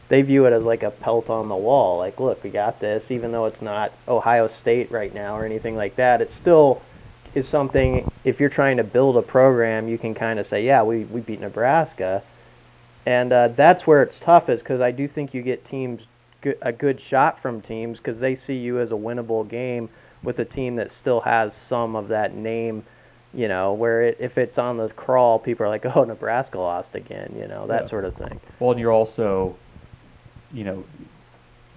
they 0.09 0.21
view 0.21 0.45
it 0.45 0.53
as 0.53 0.63
like 0.63 0.83
a 0.83 0.91
pelt 0.91 1.29
on 1.29 1.47
the 1.47 1.55
wall. 1.55 1.99
Like, 1.99 2.19
look, 2.19 2.43
we 2.43 2.49
got 2.49 2.79
this, 2.79 3.05
even 3.09 3.31
though 3.31 3.45
it's 3.45 3.61
not 3.61 3.91
Ohio 4.07 4.49
State 4.61 4.91
right 4.91 5.13
now 5.13 5.37
or 5.37 5.45
anything 5.45 5.75
like 5.75 5.95
that. 5.97 6.21
It 6.21 6.31
still 6.41 6.81
is 7.35 7.47
something. 7.47 8.09
If 8.23 8.39
you're 8.39 8.49
trying 8.49 8.77
to 8.77 8.83
build 8.83 9.15
a 9.17 9.21
program, 9.21 9.87
you 9.87 9.97
can 9.97 10.15
kind 10.15 10.39
of 10.39 10.47
say, 10.47 10.65
yeah, 10.65 10.83
we 10.83 11.05
we 11.05 11.21
beat 11.21 11.39
Nebraska, 11.39 12.23
and 13.05 13.31
uh, 13.31 13.49
that's 13.49 13.85
where 13.85 14.01
it's 14.01 14.19
tough, 14.19 14.49
is 14.49 14.59
because 14.59 14.81
I 14.81 14.91
do 14.91 15.07
think 15.07 15.35
you 15.35 15.43
get 15.43 15.65
teams 15.65 16.01
good, 16.43 16.57
a 16.61 16.71
good 16.71 17.01
shot 17.01 17.41
from 17.41 17.61
teams 17.61 17.97
because 17.97 18.19
they 18.19 18.35
see 18.35 18.53
you 18.55 18.79
as 18.79 18.91
a 18.91 18.95
winnable 18.95 19.47
game 19.49 19.89
with 20.21 20.37
a 20.39 20.45
team 20.45 20.75
that 20.75 20.91
still 20.91 21.21
has 21.21 21.55
some 21.67 21.95
of 21.95 22.09
that 22.09 22.35
name. 22.35 22.83
You 23.35 23.47
know, 23.47 23.73
where 23.73 24.03
it, 24.03 24.17
if 24.19 24.37
it's 24.37 24.59
on 24.59 24.77
the 24.77 24.89
crawl, 24.89 25.39
people 25.39 25.65
are 25.65 25.69
like, 25.69 25.85
"Oh, 25.95 26.03
Nebraska 26.03 26.59
lost 26.59 26.93
again." 26.93 27.33
You 27.35 27.47
know, 27.47 27.65
that 27.67 27.83
Yeah. 27.83 27.89
sort 27.89 28.05
of 28.05 28.13
thing. 28.15 28.39
Well, 28.59 28.69
and 28.71 28.79
you're 28.79 28.91
also, 28.91 29.55
you 30.51 30.63
know, 30.63 30.83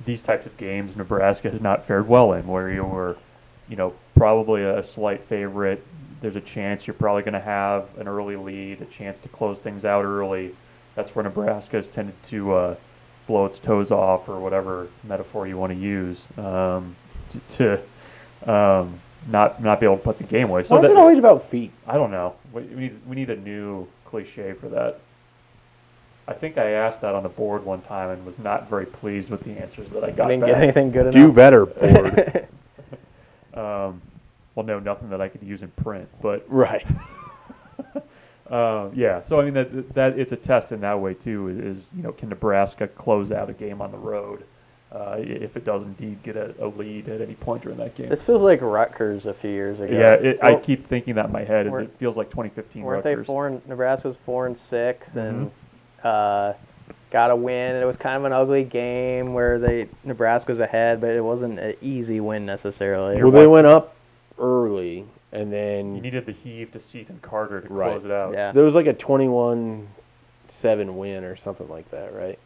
these 0.05 0.21
types 0.21 0.45
of 0.45 0.55
games 0.59 0.95
Nebraska 0.97 1.51
has 1.51 1.61
not 1.63 1.87
fared 1.87 2.07
well 2.09 2.35
in, 2.35 2.47
where 2.47 2.71
you 2.71 2.85
were, 2.85 3.17
you 3.69 3.77
know, 3.77 3.95
probably 4.15 4.63
a 4.65 4.85
slight 4.85 5.27
favorite. 5.29 5.83
There's 6.21 6.37
a 6.37 6.41
chance 6.43 6.87
you're 6.87 6.95
probably 6.95 7.23
going 7.23 7.35
to 7.35 7.41
have 7.41 7.89
an 7.99 8.07
early 8.07 8.37
lead, 8.37 8.83
a 8.83 8.87
chance 8.87 9.17
to 9.23 9.29
close 9.29 9.59
things 9.63 9.85
out 9.85 10.05
early. 10.05 10.55
That's 10.95 11.15
where 11.15 11.23
Nebraska 11.23 11.77
has 11.77 11.87
tended 11.89 12.15
to 12.31 12.53
uh, 12.55 12.77
blow 13.27 13.47
its 13.47 13.59
toes 13.65 13.91
off, 13.91 14.29
or 14.29 14.41
whatever 14.41 14.89
metaphor 15.05 15.47
you 15.47 15.57
want 15.57 15.73
to 15.73 15.79
use, 15.79 16.19
um, 16.39 16.97
to, 17.57 17.79
to 18.45 18.53
um, 18.53 19.01
not 19.29 19.63
not 19.63 19.81
be 19.81 19.87
able 19.87 19.99
to 19.99 20.03
put 20.03 20.19
the 20.19 20.25
game 20.25 20.49
away. 20.49 20.63
So 20.63 20.71
Why 20.71 20.79
is 20.79 20.83
that, 20.83 20.91
it 20.93 20.97
always 20.97 21.19
about 21.19 21.51
feet? 21.51 21.73
I 21.87 21.95
don't 21.95 22.11
know. 22.11 22.35
We 22.53 22.63
we 22.63 22.75
need 22.77 23.09
we 23.09 23.17
need 23.17 23.31
a 23.31 23.37
new 23.37 23.87
cliche 24.05 24.55
for 24.61 24.69
that. 24.69 25.01
I 26.29 26.35
think 26.35 26.59
I 26.59 26.73
asked 26.73 27.01
that 27.03 27.15
on 27.15 27.23
the 27.23 27.29
board 27.29 27.65
one 27.65 27.83
time 27.83 28.11
and 28.11 28.27
was 28.27 28.35
not 28.39 28.69
very 28.69 28.87
pleased 28.87 29.31
with 29.31 29.45
the 29.45 29.53
answers 29.53 29.89
that 29.93 30.03
I 30.03 30.11
got 30.11 30.27
Didn't 30.27 30.41
back. 30.41 30.51
get 30.55 30.63
anything 30.63 30.91
good 30.91 31.13
Do 31.13 31.19
enough. 31.19 31.29
Do 31.29 31.33
better, 31.33 31.67
board. 31.67 32.49
Um, 33.55 34.03
well, 34.55 34.67
no, 34.67 34.79
nothing 34.79 35.09
that 35.09 35.23
I 35.23 35.29
could 35.29 35.43
use 35.43 35.63
in 35.63 35.69
print, 35.83 36.07
but 36.21 36.45
right. 36.47 36.85
Uh, 38.51 38.91
yeah. 38.95 39.23
So 39.29 39.41
I 39.41 39.45
mean 39.45 39.55
that 39.55 39.95
that 39.95 40.19
it's 40.19 40.33
a 40.33 40.37
test 40.37 40.73
in 40.73 40.81
that 40.81 41.01
way 41.01 41.15
too. 41.15 41.49
Is 41.49 41.79
you 41.97 42.03
know 42.03 42.13
can 42.13 42.29
Nebraska 42.29 42.87
close 42.89 43.31
out 43.33 43.51
a 43.51 43.53
game 43.53 43.81
on 43.83 43.91
the 43.93 43.99
road 43.99 44.45
uh, 44.93 45.17
if 45.19 45.57
it 45.57 45.65
does 45.65 45.83
indeed 45.83 46.23
get 46.23 46.37
a, 46.37 46.55
a 46.65 46.67
lead 46.69 47.09
at 47.09 47.21
any 47.21 47.35
point 47.35 47.63
during 47.63 47.79
that 47.79 47.97
game? 47.97 48.09
this 48.09 48.23
feels 48.27 48.43
like 48.43 48.61
Rutgers 48.63 49.27
a 49.27 49.35
few 49.35 49.51
years 49.51 49.81
ago. 49.81 49.93
Yeah, 49.93 50.13
it, 50.15 50.39
I 50.43 50.57
keep 50.65 50.89
thinking 50.89 51.15
that 51.17 51.27
in 51.27 51.33
my 51.33 51.45
head. 51.45 51.67
Is 51.67 51.73
it 51.77 51.91
feels 51.99 52.17
like 52.17 52.31
2015 52.31 52.83
Weren't 52.83 53.05
Rutgers. 53.05 53.23
they 53.23 53.27
four? 53.27 53.47
And, 53.49 53.67
Nebraska's 53.69 54.17
four 54.25 54.47
and 54.47 54.57
6 54.71 55.09
and 55.17 55.51
Mm-hmm. 56.05 56.07
uh, 56.07 56.53
got 57.13 57.31
a 57.31 57.37
win. 57.37 57.75
And 57.75 57.83
it 57.83 57.87
was 57.87 57.97
kind 57.97 58.17
of 58.17 58.25
an 58.25 58.33
ugly 58.33 58.63
game 58.65 59.33
where 59.35 59.59
they 59.59 59.89
Nebraska 60.05 60.53
was 60.53 60.61
ahead, 60.61 61.01
but 61.01 61.11
it 61.11 61.21
wasn't 61.21 61.59
an 61.59 61.75
easy 61.83 62.21
win 62.21 62.47
necessarily. 62.47 63.21
Well, 63.23 63.33
they 63.33 63.47
went 63.47 63.67
up 63.67 63.97
early, 64.39 65.05
and 65.33 65.53
then 65.53 65.95
You 65.97 66.01
needed 66.03 66.27
the 66.27 66.33
heave 66.33 66.73
to 66.73 66.81
Ethan 66.99 67.19
Carter 67.23 67.61
to 67.61 67.73
Right. 67.73 67.91
close 67.93 68.05
it 68.05 68.11
out. 68.11 68.33
Yeah. 68.35 68.53
there 68.53 68.65
was 68.65 68.75
like 68.75 68.87
a 68.87 68.95
21-7 68.95 69.87
win 70.97 71.25
or 71.25 71.37
something 71.37 71.69
like 71.69 71.91
that, 71.91 72.15
right? 72.15 72.39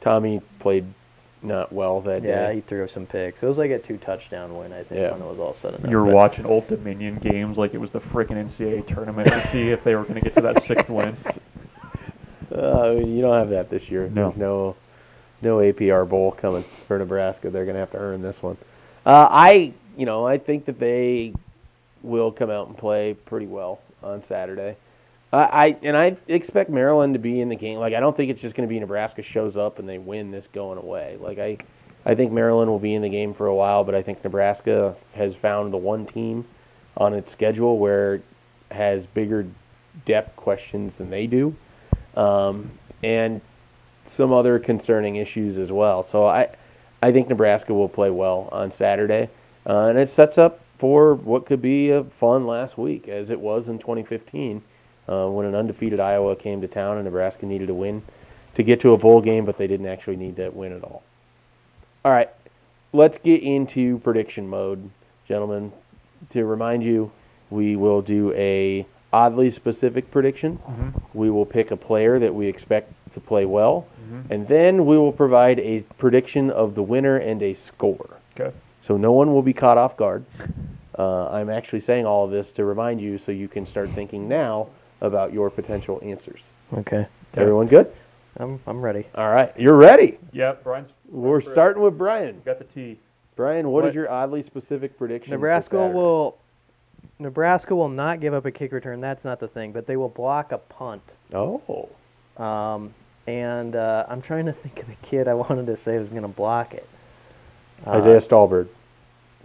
Tommy 0.00 0.40
played 0.60 0.84
not 1.42 1.72
well 1.72 2.00
that 2.02 2.22
yeah, 2.22 2.48
day. 2.48 2.54
he 2.56 2.60
threw 2.62 2.88
some 2.88 3.06
picks. 3.06 3.42
It 3.42 3.46
was 3.46 3.58
like 3.58 3.70
a 3.70 3.78
two 3.78 3.98
touchdown 3.98 4.56
win, 4.56 4.72
I 4.72 4.82
think, 4.84 5.00
Yeah. 5.00 5.12
when 5.12 5.20
it 5.22 5.26
was 5.26 5.38
all 5.38 5.54
said 5.60 5.74
and 5.74 5.82
done. 5.82 5.90
You 5.90 5.98
were 5.98 6.06
but- 6.06 6.14
watching 6.14 6.46
Old 6.46 6.66
Dominion 6.68 7.16
games 7.16 7.58
like 7.58 7.74
it 7.74 7.78
was 7.78 7.90
the 7.90 8.00
freaking 8.00 8.36
NCAA 8.36 8.82
tournament 8.82 9.28
to 9.28 9.48
see 9.52 9.70
if 9.70 9.84
they 9.84 9.94
were 9.94 10.02
going 10.02 10.14
to 10.14 10.20
get 10.20 10.34
to 10.36 10.40
that 10.42 10.62
sixth 10.64 10.88
win. 10.88 11.16
Uh, 12.56 12.92
you 12.92 13.20
don't 13.20 13.34
have 13.36 13.50
that 13.50 13.68
this 13.68 13.82
year. 13.90 14.08
No. 14.08 14.28
There's 14.28 14.36
no 14.38 14.76
no 15.42 15.56
APR 15.58 16.08
bowl 16.08 16.30
coming 16.32 16.64
for 16.86 16.96
Nebraska. 16.98 17.50
They're 17.50 17.64
going 17.64 17.74
to 17.74 17.80
have 17.80 17.90
to 17.90 17.98
earn 17.98 18.22
this 18.22 18.36
one. 18.40 18.56
Uh, 19.04 19.26
I, 19.30 19.74
you 19.96 20.06
know, 20.06 20.24
I 20.26 20.38
think 20.38 20.64
that 20.66 20.78
they 20.78 21.34
will 22.06 22.32
come 22.32 22.50
out 22.50 22.68
and 22.68 22.76
play 22.76 23.14
pretty 23.14 23.46
well 23.46 23.80
on 24.02 24.22
Saturday. 24.28 24.76
I, 25.32 25.38
I 25.38 25.76
and 25.82 25.96
I 25.96 26.16
expect 26.28 26.70
Maryland 26.70 27.14
to 27.14 27.20
be 27.20 27.40
in 27.40 27.48
the 27.48 27.56
game. 27.56 27.78
Like 27.78 27.94
I 27.94 28.00
don't 28.00 28.16
think 28.16 28.30
it's 28.30 28.40
just 28.40 28.54
going 28.54 28.68
to 28.68 28.72
be 28.72 28.78
Nebraska 28.78 29.22
shows 29.22 29.56
up 29.56 29.78
and 29.78 29.88
they 29.88 29.98
win 29.98 30.30
this 30.30 30.46
going 30.52 30.78
away. 30.78 31.18
Like 31.20 31.38
I, 31.38 31.58
I 32.04 32.14
think 32.14 32.32
Maryland 32.32 32.70
will 32.70 32.78
be 32.78 32.94
in 32.94 33.02
the 33.02 33.08
game 33.08 33.34
for 33.34 33.46
a 33.46 33.54
while, 33.54 33.84
but 33.84 33.94
I 33.94 34.02
think 34.02 34.22
Nebraska 34.22 34.96
has 35.14 35.34
found 35.36 35.72
the 35.72 35.78
one 35.78 36.06
team 36.06 36.44
on 36.96 37.12
its 37.12 37.30
schedule 37.32 37.78
where 37.78 38.14
it 38.16 38.22
has 38.70 39.04
bigger 39.14 39.46
depth 40.04 40.36
questions 40.36 40.92
than 40.98 41.10
they 41.10 41.26
do, 41.26 41.54
um, 42.16 42.70
and 43.02 43.40
some 44.16 44.32
other 44.32 44.58
concerning 44.58 45.16
issues 45.16 45.58
as 45.58 45.72
well. 45.72 46.06
So 46.10 46.26
I, 46.26 46.48
I 47.02 47.12
think 47.12 47.28
Nebraska 47.28 47.74
will 47.74 47.88
play 47.88 48.10
well 48.10 48.48
on 48.52 48.72
Saturday, 48.72 49.28
uh, 49.68 49.86
and 49.86 49.98
it 49.98 50.10
sets 50.10 50.38
up 50.38 50.60
for 50.78 51.14
what 51.14 51.46
could 51.46 51.62
be 51.62 51.90
a 51.90 52.04
fun 52.20 52.46
last 52.46 52.76
week, 52.76 53.08
as 53.08 53.30
it 53.30 53.40
was 53.40 53.66
in 53.68 53.78
2015, 53.78 54.62
uh, 55.08 55.26
when 55.28 55.46
an 55.46 55.54
undefeated 55.54 56.00
Iowa 56.00 56.36
came 56.36 56.60
to 56.60 56.68
town 56.68 56.96
and 56.96 57.04
Nebraska 57.04 57.46
needed 57.46 57.70
a 57.70 57.74
win 57.74 58.02
to 58.54 58.62
get 58.62 58.80
to 58.80 58.92
a 58.92 58.98
bowl 58.98 59.20
game, 59.20 59.44
but 59.44 59.58
they 59.58 59.66
didn't 59.66 59.86
actually 59.86 60.16
need 60.16 60.36
that 60.36 60.54
win 60.54 60.72
at 60.72 60.82
all. 60.82 61.02
All 62.04 62.12
right, 62.12 62.30
let's 62.92 63.18
get 63.18 63.42
into 63.42 63.98
prediction 63.98 64.48
mode, 64.48 64.90
gentlemen. 65.28 65.72
To 66.30 66.44
remind 66.44 66.82
you, 66.82 67.10
we 67.50 67.76
will 67.76 68.00
do 68.02 68.32
a 68.34 68.86
oddly 69.12 69.50
specific 69.52 70.10
prediction. 70.10 70.58
We 71.14 71.30
will 71.30 71.46
pick 71.46 71.70
a 71.70 71.76
player 71.76 72.18
that 72.18 72.34
we 72.34 72.46
expect 72.46 72.92
to 73.14 73.20
play 73.20 73.44
well, 73.44 73.86
and 74.30 74.46
then 74.48 74.86
we 74.86 74.96
will 74.98 75.12
provide 75.12 75.58
a 75.60 75.80
prediction 75.98 76.50
of 76.50 76.74
the 76.74 76.82
winner 76.82 77.16
and 77.16 77.42
a 77.42 77.54
score. 77.66 78.16
Okay. 78.38 78.54
So 78.86 78.96
no 78.96 79.12
one 79.12 79.32
will 79.32 79.42
be 79.42 79.52
caught 79.52 79.78
off 79.78 79.96
guard. 79.96 80.24
Uh, 80.98 81.28
I'm 81.28 81.50
actually 81.50 81.80
saying 81.80 82.06
all 82.06 82.24
of 82.24 82.30
this 82.30 82.48
to 82.52 82.64
remind 82.64 83.00
you 83.00 83.18
so 83.18 83.32
you 83.32 83.48
can 83.48 83.66
start 83.66 83.90
thinking 83.94 84.28
now 84.28 84.68
about 85.00 85.32
your 85.32 85.50
potential 85.50 86.00
answers. 86.02 86.40
Okay, 86.72 87.06
Everyone 87.34 87.66
good? 87.66 87.92
I'm 88.38 88.60
I'm 88.66 88.80
ready. 88.80 89.06
All 89.14 89.30
right, 89.30 89.52
you're 89.58 89.76
ready. 89.76 90.18
Yeah, 90.32 90.54
Brian's. 90.62 90.90
We're 91.10 91.40
starting 91.40 91.82
with 91.82 91.96
Brian. 91.96 92.40
Got 92.44 92.58
the 92.58 92.64
T. 92.64 92.98
Brian, 93.34 93.68
what 93.68 93.86
is 93.86 93.94
your 93.94 94.10
oddly 94.10 94.42
specific 94.46 94.96
prediction? 94.96 95.30
Nebraska 95.32 95.76
will 95.76 96.38
Nebraska 97.18 97.74
will 97.74 97.88
not 97.88 98.20
give 98.20 98.34
up 98.34 98.46
a 98.46 98.50
kick 98.50 98.72
return. 98.72 99.00
That's 99.00 99.24
not 99.24 99.40
the 99.40 99.48
thing, 99.48 99.72
but 99.72 99.86
they 99.86 99.96
will 99.96 100.08
block 100.08 100.52
a 100.52 100.58
punt. 100.58 101.02
Oh, 101.34 101.88
Um, 102.42 102.94
and 103.26 103.76
uh, 103.76 104.06
I'm 104.08 104.22
trying 104.22 104.46
to 104.46 104.52
think 104.52 104.78
of 104.78 104.86
the 104.86 104.96
kid 105.02 105.28
I 105.28 105.34
wanted 105.34 105.66
to 105.66 105.82
say 105.84 105.98
was 105.98 106.08
going 106.08 106.22
to 106.22 106.28
block 106.28 106.74
it. 106.74 106.88
Uh, 107.86 107.90
Isaiah 107.90 108.20
Stalbird, 108.20 108.68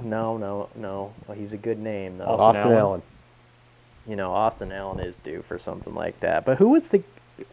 No, 0.04 0.38
no, 0.38 0.70
no. 0.76 1.14
Well, 1.28 1.38
he's 1.38 1.52
a 1.54 1.58
good 1.58 1.80
name 1.80 2.18
though. 2.18 2.26
Austin 2.26 2.42
Austin 2.62 2.62
Allen. 2.72 2.78
Allen. 2.78 3.02
You 4.08 4.16
know, 4.16 4.32
Austin 4.32 4.72
Allen 4.72 5.00
is 5.00 5.16
due 5.24 5.44
for 5.48 5.60
something 5.60 5.94
like 5.94 6.20
that. 6.22 6.46
But 6.46 6.58
who 6.58 6.70
was 6.70 6.84
the? 6.86 7.04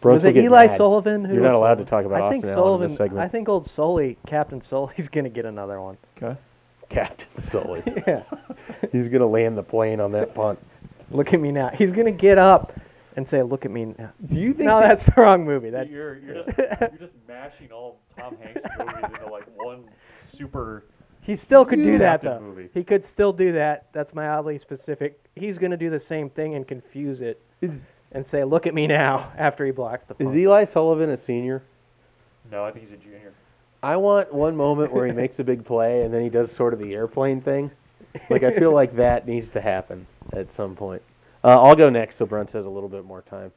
Brooks 0.00 0.22
was 0.22 0.24
it 0.24 0.36
Eli 0.36 0.66
mad. 0.66 0.76
Sullivan? 0.76 1.24
Who 1.24 1.34
You're 1.34 1.42
not 1.42 1.54
allowed 1.54 1.78
to 1.78 1.84
talk 1.84 2.04
about 2.04 2.20
I 2.22 2.30
think 2.30 2.44
Austin 2.44 2.58
Allen 2.58 2.58
in 2.58 2.64
Sullivan. 2.66 2.88
this 2.90 2.98
segment. 2.98 3.24
I 3.24 3.28
think 3.28 3.48
old 3.48 3.70
Sully, 3.70 4.18
Captain 4.26 4.62
Sully's 4.68 5.08
going 5.12 5.24
to 5.24 5.30
get 5.30 5.44
another 5.46 5.80
one. 5.80 5.96
Okay. 6.20 6.38
Captain 6.90 7.26
Sully. 7.50 7.82
yeah. 8.06 8.22
He's 8.92 9.08
gonna 9.08 9.26
land 9.26 9.56
the 9.58 9.62
plane 9.62 10.00
on 10.00 10.12
that 10.12 10.34
punt. 10.34 10.58
Look 11.10 11.32
at 11.34 11.40
me 11.40 11.52
now. 11.52 11.70
He's 11.74 11.90
going 11.90 12.06
to 12.06 12.12
get 12.12 12.38
up 12.38 12.78
and 13.16 13.26
say, 13.28 13.42
"Look 13.42 13.64
at 13.64 13.70
me 13.70 13.86
now." 13.98 14.10
Do 14.26 14.36
you 14.36 14.52
think? 14.54 14.66
No, 14.66 14.80
that- 14.80 15.00
that's 15.00 15.14
the 15.14 15.20
wrong 15.20 15.44
movie. 15.44 15.70
That's 15.70 15.88
you're 15.90 16.16
you're 16.18 16.44
just 16.44 16.58
you're 16.58 16.98
just 16.98 17.12
mashing 17.26 17.72
all 17.72 17.98
Tom 18.18 18.36
Hanks 18.42 18.60
movies 18.78 19.04
into 19.20 19.26
like 19.32 19.44
one 19.56 19.84
super. 20.36 20.84
He 21.28 21.36
still 21.36 21.66
could 21.66 21.82
do 21.82 21.98
that 21.98 22.22
though. 22.22 22.40
movie. 22.40 22.70
He 22.72 22.82
could 22.82 23.06
still 23.06 23.34
do 23.34 23.52
that. 23.52 23.88
That's 23.92 24.14
my 24.14 24.28
oddly 24.28 24.58
specific. 24.58 25.20
He's 25.34 25.58
going 25.58 25.72
to 25.72 25.76
do 25.76 25.90
the 25.90 26.00
same 26.00 26.30
thing 26.30 26.54
and 26.54 26.66
confuse 26.66 27.20
it 27.20 27.38
is, 27.60 27.70
and 28.12 28.26
say, 28.26 28.44
"Look 28.44 28.66
at 28.66 28.72
me 28.72 28.86
now." 28.86 29.30
After 29.38 29.66
he 29.66 29.70
blocks 29.70 30.06
the 30.08 30.14
is 30.14 30.24
punt. 30.24 30.36
Eli 30.38 30.64
Sullivan 30.64 31.10
a 31.10 31.22
senior? 31.22 31.62
No, 32.50 32.64
I 32.64 32.72
think 32.72 32.86
he's 32.86 32.94
a 32.94 33.02
junior. 33.02 33.34
I 33.82 33.96
want 33.96 34.32
one 34.32 34.56
moment 34.56 34.90
where 34.90 35.04
he 35.04 35.12
makes 35.22 35.38
a 35.38 35.44
big 35.44 35.66
play 35.66 36.00
and 36.00 36.14
then 36.14 36.22
he 36.22 36.30
does 36.30 36.50
sort 36.56 36.72
of 36.72 36.78
the 36.78 36.94
airplane 36.94 37.42
thing. 37.42 37.70
Like 38.30 38.42
I 38.42 38.58
feel 38.58 38.72
like 38.72 38.96
that 38.96 39.28
needs 39.28 39.50
to 39.50 39.60
happen 39.60 40.06
at 40.32 40.46
some 40.56 40.74
point. 40.74 41.02
Uh, 41.44 41.62
I'll 41.62 41.76
go 41.76 41.90
next 41.90 42.16
so 42.16 42.24
Brunt 42.24 42.50
has 42.52 42.64
a 42.64 42.70
little 42.70 42.88
bit 42.88 43.04
more 43.04 43.20
time. 43.20 43.52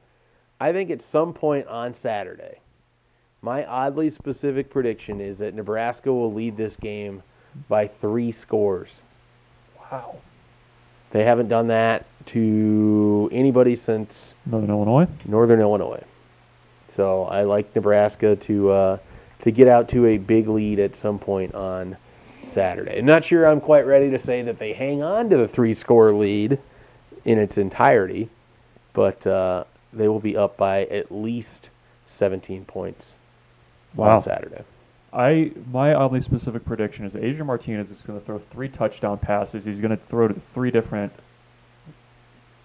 I 0.59 0.73
think 0.73 0.91
at 0.91 0.99
some 1.09 1.33
point 1.33 1.67
on 1.67 1.95
Saturday, 2.03 2.59
my 3.41 3.65
oddly 3.65 4.11
specific 4.11 4.69
prediction 4.69 5.21
is 5.21 5.37
that 5.37 5.55
Nebraska 5.55 6.11
will 6.11 6.33
lead 6.33 6.57
this 6.57 6.75
game 6.75 7.23
by 7.69 7.87
three 7.87 8.31
scores. 8.31 8.89
Wow. 9.79 10.17
They 11.11 11.23
haven't 11.23 11.49
done 11.49 11.67
that 11.67 12.05
to 12.27 13.29
anybody 13.31 13.75
since 13.75 14.33
Northern 14.45 14.69
Illinois. 14.69 15.07
Northern 15.25 15.59
Illinois. 15.59 16.03
So 16.95 17.23
I 17.25 17.43
like 17.43 17.73
Nebraska 17.75 18.35
to 18.35 18.69
uh, 18.71 18.97
to 19.43 19.51
get 19.51 19.67
out 19.67 19.89
to 19.89 20.05
a 20.05 20.17
big 20.17 20.47
lead 20.47 20.79
at 20.79 20.95
some 21.01 21.17
point 21.19 21.53
on 21.55 21.97
Saturday. 22.53 22.97
I'm 22.99 23.05
not 23.05 23.25
sure 23.25 23.47
I'm 23.47 23.61
quite 23.61 23.85
ready 23.85 24.09
to 24.11 24.23
say 24.25 24.41
that 24.43 24.59
they 24.59 24.73
hang 24.73 25.01
on 25.01 25.29
to 25.29 25.37
the 25.37 25.47
three 25.47 25.73
score 25.73 26.13
lead 26.13 26.59
in 27.25 27.37
its 27.39 27.57
entirety, 27.57 28.29
but 28.93 29.25
uh, 29.25 29.63
they 29.93 30.07
will 30.07 30.19
be 30.19 30.35
up 30.37 30.57
by 30.57 30.83
at 30.85 31.11
least 31.11 31.69
17 32.17 32.65
points 32.65 33.05
Wow. 33.95 34.17
on 34.17 34.23
Saturday. 34.23 34.63
I 35.13 35.51
my 35.71 35.93
oddly 35.93 36.21
specific 36.21 36.63
prediction 36.65 37.05
is 37.05 37.15
Adrian 37.15 37.45
Martinez 37.45 37.91
is 37.91 38.01
going 38.01 38.19
to 38.19 38.25
throw 38.25 38.41
three 38.51 38.69
touchdown 38.69 39.17
passes. 39.17 39.65
He's 39.65 39.77
going 39.79 39.89
to 39.95 39.99
throw 40.09 40.27
to 40.29 40.41
three 40.53 40.71
different 40.71 41.11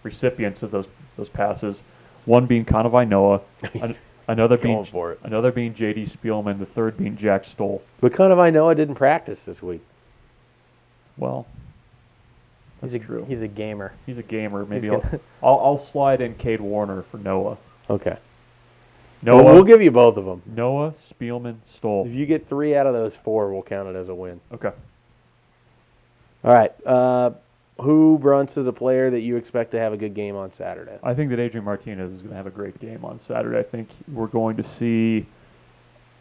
recipients 0.02 0.62
of 0.62 0.70
those 0.70 0.86
those 1.16 1.28
passes. 1.28 1.76
One 2.24 2.46
being 2.46 2.64
Kanawai 2.64 3.08
Noa, 3.08 3.40
an, 3.74 3.96
another 4.28 4.56
being 4.58 4.84
for 4.86 5.12
it. 5.12 5.20
another 5.22 5.52
being 5.52 5.74
J.D. 5.74 6.12
Spielman, 6.16 6.58
the 6.58 6.66
third 6.66 6.96
being 6.98 7.16
Jack 7.16 7.44
Stoll. 7.44 7.82
But 8.00 8.14
kind 8.14 8.32
of 8.32 8.38
I 8.38 8.50
know 8.50 8.68
I 8.68 8.74
didn't 8.74 8.96
practice 8.96 9.38
this 9.46 9.62
week. 9.62 9.82
Well, 11.16 11.46
He's 12.82 12.92
that's 12.92 13.02
a 13.04 13.06
true. 13.06 13.24
he's 13.26 13.40
a 13.40 13.48
gamer. 13.48 13.92
He's 14.04 14.18
a 14.18 14.22
gamer. 14.22 14.66
Maybe 14.66 14.88
gonna- 14.88 15.20
I'll, 15.42 15.54
I'll 15.58 15.64
I'll 15.78 15.86
slide 15.86 16.20
in 16.20 16.34
Cade 16.34 16.60
Warner 16.60 17.04
for 17.10 17.18
Noa. 17.18 17.56
Okay. 17.88 18.18
Noa, 19.26 19.42
Well, 19.42 19.54
we'll 19.54 19.64
give 19.64 19.82
you 19.82 19.90
both 19.90 20.16
of 20.16 20.24
them. 20.24 20.40
Noa, 20.46 20.94
Spielman, 21.12 21.56
Stoll. 21.76 22.06
If 22.06 22.14
you 22.14 22.26
get 22.26 22.48
three 22.48 22.76
out 22.76 22.86
of 22.86 22.94
those 22.94 23.12
four, 23.24 23.52
we'll 23.52 23.64
count 23.64 23.88
it 23.88 23.96
as 23.96 24.08
a 24.08 24.14
win. 24.14 24.40
Okay. 24.54 24.70
All 26.44 26.52
right. 26.52 26.86
Uh, 26.86 27.30
who 27.80 28.18
Brunts 28.22 28.56
is 28.56 28.68
a 28.68 28.72
player 28.72 29.10
that 29.10 29.20
you 29.20 29.36
expect 29.36 29.72
to 29.72 29.80
have 29.80 29.92
a 29.92 29.96
good 29.96 30.14
game 30.14 30.36
on 30.36 30.52
Saturday? 30.56 30.96
I 31.02 31.12
think 31.12 31.30
that 31.30 31.40
Adrian 31.40 31.64
Martinez 31.64 32.12
is 32.12 32.18
going 32.18 32.30
to 32.30 32.36
have 32.36 32.46
a 32.46 32.50
great 32.50 32.78
game 32.80 33.04
on 33.04 33.18
Saturday. 33.26 33.58
I 33.58 33.64
think 33.64 33.88
we're 34.12 34.28
going 34.28 34.56
to 34.58 34.76
see 34.78 35.26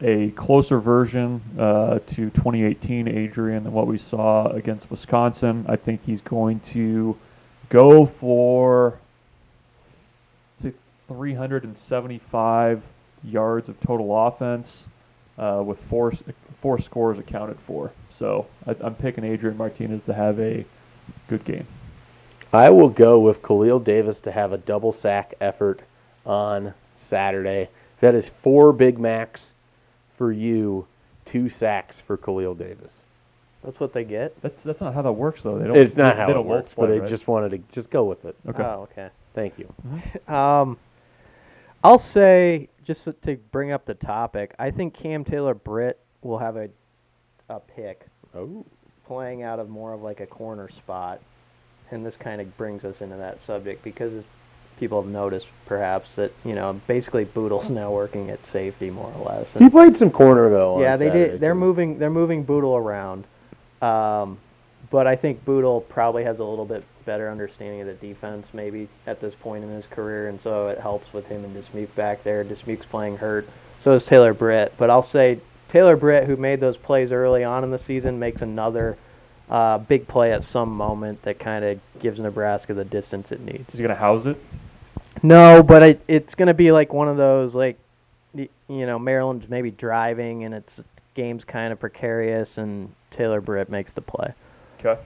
a 0.01 0.31
closer 0.31 0.79
version 0.79 1.41
uh, 1.59 2.00
to 2.15 2.31
2018 2.31 3.07
Adrian 3.07 3.65
than 3.65 3.71
what 3.71 3.85
we 3.85 4.00
saw 4.00 4.47
against 4.47 4.89
Wisconsin. 4.89 5.63
I 5.69 5.75
think 5.75 6.01
he's 6.05 6.21
going 6.21 6.59
to 6.74 7.15
go 7.69 8.12
for 8.19 9.00
375 11.07 12.81
yards 13.25 13.70
of 13.70 13.79
total 13.82 14.27
offense 14.27 14.67
uh, 15.38 15.62
with 15.65 15.77
four 15.89 16.13
four 16.62 16.79
scores 16.79 17.20
accounted 17.20 17.58
for. 17.67 17.91
So 18.17 18.48
I, 18.65 18.75
I'm 18.84 18.96
picking 18.96 19.24
Adrian 19.24 19.58
Martinez 19.58 20.01
to 20.05 20.13
have 20.13 20.39
a 20.39 20.65
good 21.27 21.44
game. 21.46 21.67
I 22.53 22.70
will 22.70 22.89
go 22.89 23.20
with 23.20 23.44
Khalil 23.44 23.79
Davis 23.79 24.20
to 24.22 24.32
have 24.32 24.53
a 24.53 24.58
double 24.58 24.94
sack 24.94 25.34
effort 25.41 25.82
on 26.25 26.74
Saturday. 27.10 27.70
That 28.01 28.15
is 28.15 28.29
four 28.44 28.72
Big 28.72 28.98
Macs 28.98 29.41
for 30.17 30.32
you, 30.32 30.88
two 31.25 31.50
sacks 31.50 31.96
for 32.08 32.17
Khalil 32.17 32.55
Davis. 32.55 32.91
That's 33.63 33.79
what 33.79 33.94
they 33.94 34.03
get. 34.03 34.39
That's 34.41 34.55
that's 34.63 34.79
not 34.79 34.94
how 34.94 35.01
that 35.01 35.12
works 35.12 35.41
though. 35.44 35.58
They 35.58 35.65
don't. 35.65 35.77
It's 35.77 35.96
not 35.96 36.13
they, 36.13 36.20
how 36.22 36.27
they 36.27 36.32
it 36.32 36.36
don't 36.36 36.46
works, 36.46 36.74
but 36.75 36.84
multiply, 36.84 36.98
I 36.98 37.01
right? 37.01 37.10
just 37.10 37.27
wanted 37.27 37.50
to 37.51 37.58
just 37.74 37.89
go 37.89 38.05
with 38.05 38.24
it. 38.24 38.36
okay. 38.48 38.63
Oh, 38.63 38.88
okay. 38.91 39.10
Thank 39.34 39.55
you. 39.58 40.34
Um, 40.34 40.77
I'll 41.85 41.99
say 41.99 42.67
just 42.83 43.05
to- 43.05 43.37
bring 43.51 43.71
up 43.71 43.85
the 43.85 43.93
topic, 43.93 44.55
I 44.57 44.71
think 44.71 44.95
Cam 44.95 45.23
Taylor 45.23 45.53
Britt 45.53 45.99
will 46.23 46.39
have 46.39 46.55
a 46.57 46.69
a 47.47 47.59
pick 47.59 48.07
Oh, 48.35 48.65
playing 49.05 49.43
out 49.43 49.59
of 49.59 49.69
more 49.69 49.93
of 49.93 50.01
like 50.01 50.19
a 50.19 50.25
corner 50.25 50.67
spot, 50.67 51.21
and 51.91 52.03
this 52.03 52.15
kind 52.19 52.41
of 52.41 52.57
brings 52.57 52.83
us 52.83 52.95
into 53.01 53.15
that 53.17 53.37
subject 53.45 53.83
because 53.83 54.23
people 54.79 54.99
have 54.99 55.09
noticed 55.11 55.45
perhaps 55.67 56.09
that 56.15 56.31
you 56.43 56.55
know 56.55 56.81
basically 56.87 57.23
Boodle's 57.23 57.69
now 57.81 57.91
working 57.91 58.31
at 58.31 58.39
safety 58.51 58.89
more 58.89 59.13
or 59.13 59.23
less. 59.25 59.47
he 59.59 59.69
played 59.69 59.97
some 59.99 60.09
corner 60.09 60.49
though. 60.49 60.81
yeah, 60.81 60.97
they 60.97 61.05
Saturday, 61.09 61.31
did. 61.33 61.39
They're 61.39 61.53
moving. 61.53 61.99
They're 61.99 62.09
moving 62.09 62.43
Boodle 62.43 62.75
around, 62.75 63.25
um, 63.83 64.39
but 64.91 65.07
I 65.07 65.15
think 65.15 65.43
Boodle 65.45 65.81
probably 65.81 66.23
has 66.23 66.39
a 66.39 66.43
little 66.43 66.65
bit 66.65 66.83
better 67.05 67.29
understanding 67.29 67.81
of 67.81 67.87
the 67.87 67.93
defense 67.93 68.47
maybe 68.53 68.89
at 69.05 69.21
this 69.21 69.33
point 69.41 69.63
in 69.63 69.69
his 69.69 69.85
career, 69.91 70.29
and 70.29 70.39
so 70.43 70.67
it 70.67 70.79
helps 70.79 71.11
with 71.13 71.25
him 71.25 71.43
and 71.43 71.55
Dismuke 71.55 71.93
back 71.95 72.23
there. 72.23 72.43
Dismuke's 72.43 72.85
playing 72.89 73.17
hurt, 73.17 73.47
so 73.83 73.93
is 73.93 74.03
Taylor 74.03 74.33
Britt. 74.33 74.73
But 74.77 74.89
I'll 74.89 75.07
say 75.07 75.39
Taylor 75.71 75.95
Britt, 75.95 76.25
who 76.27 76.35
made 76.35 76.59
those 76.59 76.77
plays 76.77 77.11
early 77.11 77.43
on 77.43 77.63
in 77.63 77.71
the 77.71 77.79
season, 77.79 78.19
makes 78.19 78.41
another 78.41 78.97
uh, 79.49 79.77
big 79.77 80.07
play 80.07 80.31
at 80.31 80.43
some 80.43 80.69
moment 80.69 81.23
that 81.23 81.39
kind 81.39 81.63
of 81.63 81.79
gives 82.01 82.19
Nebraska 82.19 82.73
the 82.73 82.85
distance 82.85 83.31
it 83.31 83.41
needs. 83.41 83.69
Is 83.69 83.75
he 83.75 83.81
gonna 83.81 83.95
house 83.95 84.25
it? 84.25 84.37
No, 85.23 85.63
but 85.63 85.83
it, 85.83 86.01
it's 86.07 86.35
going 86.35 86.47
to 86.47 86.53
be 86.53 86.71
like 86.71 86.93
one 86.93 87.07
of 87.07 87.17
those 87.17 87.53
like 87.53 87.79
you 88.33 88.49
know 88.67 88.99
Maryland's 88.99 89.49
maybe 89.49 89.71
driving 89.71 90.43
and 90.43 90.53
it's 90.53 90.73
game's 91.15 91.45
kind 91.45 91.71
of 91.71 91.79
precarious 91.79 92.49
and 92.57 92.93
Taylor 93.15 93.41
Britt 93.41 93.69
makes 93.69 93.93
the 93.93 94.01
play. 94.01 94.33
Okay. 94.85 95.01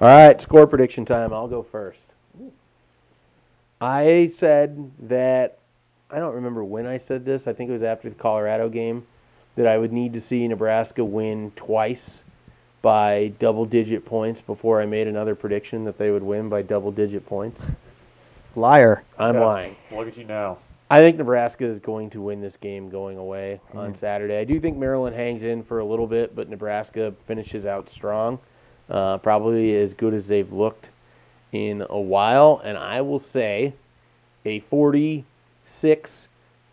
All 0.00 0.08
right, 0.08 0.40
score 0.40 0.66
prediction 0.66 1.04
time. 1.04 1.32
I'll 1.32 1.48
go 1.48 1.66
first. 1.72 1.98
I 3.80 4.32
said 4.38 4.92
that 5.08 5.58
I 6.10 6.18
don't 6.18 6.34
remember 6.34 6.62
when 6.62 6.86
I 6.86 7.00
said 7.08 7.24
this. 7.24 7.42
I 7.46 7.52
think 7.52 7.70
it 7.70 7.72
was 7.72 7.82
after 7.82 8.08
the 8.08 8.14
Colorado 8.14 8.68
game 8.68 9.06
that 9.56 9.66
I 9.66 9.78
would 9.78 9.92
need 9.92 10.12
to 10.12 10.20
see 10.20 10.46
Nebraska 10.46 11.04
win 11.04 11.52
twice 11.56 12.02
by 12.82 13.32
double 13.38 13.64
digit 13.64 14.04
points 14.04 14.40
before 14.40 14.80
I 14.80 14.86
made 14.86 15.08
another 15.08 15.34
prediction 15.34 15.84
that 15.84 15.98
they 15.98 16.10
would 16.10 16.22
win 16.22 16.48
by 16.48 16.62
double 16.62 16.92
digit 16.92 17.26
points. 17.26 17.60
Liar. 18.54 19.02
I'm 19.18 19.34
Yeah. 19.34 19.44
lying. 19.44 19.76
Look 19.90 20.06
at 20.06 20.16
you 20.16 20.24
now. 20.24 20.58
I 20.94 21.00
think 21.00 21.16
Nebraska 21.18 21.64
is 21.64 21.80
going 21.80 22.10
to 22.10 22.20
win 22.20 22.40
this 22.40 22.56
game 22.60 22.88
going 22.88 23.18
away 23.18 23.60
on 23.74 23.94
Mhm. 23.94 23.98
Saturday. 23.98 24.38
I 24.38 24.44
do 24.44 24.60
think 24.60 24.76
Maryland 24.76 25.16
hangs 25.16 25.42
in 25.42 25.64
for 25.64 25.80
a 25.80 25.84
little 25.84 26.06
bit, 26.06 26.36
but 26.36 26.48
Nebraska 26.48 27.12
finishes 27.26 27.66
out 27.66 27.90
strong. 27.90 28.38
Uh, 28.88 29.18
probably 29.18 29.74
as 29.74 29.92
good 29.94 30.14
as 30.14 30.28
they've 30.28 30.52
looked 30.52 30.88
in 31.50 31.84
a 31.90 31.98
while. 32.00 32.60
And 32.62 32.78
I 32.78 33.00
will 33.00 33.18
say 33.18 33.72
a 34.44 34.60
46 34.60 36.28